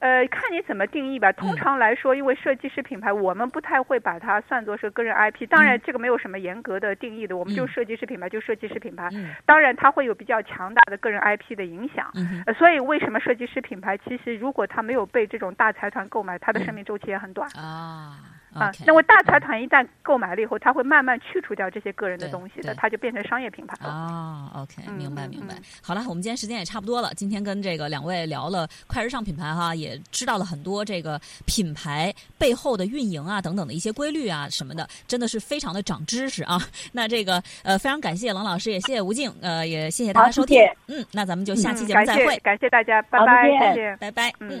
[0.00, 1.30] 呃，看你怎么定义吧。
[1.32, 5.46] 通常来说，因为设计师品牌，我们不太会把它算作是个人 IP。
[5.46, 9.08] 当然，这个没有什么严格的定义的，我们就设计师品牌就设计师品牌。
[9.44, 12.10] 当然，它会有比较强大的个人 IP 的影响。
[12.58, 18.39] 所以，为什么设计师品牌其实如果它没有被这种大财团购买，它的生命周期也很短啊。
[18.52, 23.88] 啊，那么大财团一旦购买了以后，他会慢慢去除掉这些个人的东西的，它就变成商业品牌了。
[23.88, 25.54] 啊，OK，明白明白。
[25.82, 27.12] 好了，我们今天时间也差不多了。
[27.14, 36.60] 今天跟这个两位聊了快时尚品牌哈，也知道了很多这个品牌背后的运营啊等等的一些规律啊什么的，真的是非常的长知识啊。
[36.92, 40.60] 那这个呃，非常感谢冷老师，也谢谢吴静，呃，也谢谢大家收听。
[40.88, 42.36] 嗯，那咱们就下期节目再会。
[42.38, 44.58] 感谢大家，拜拜，再见，拜拜，嗯。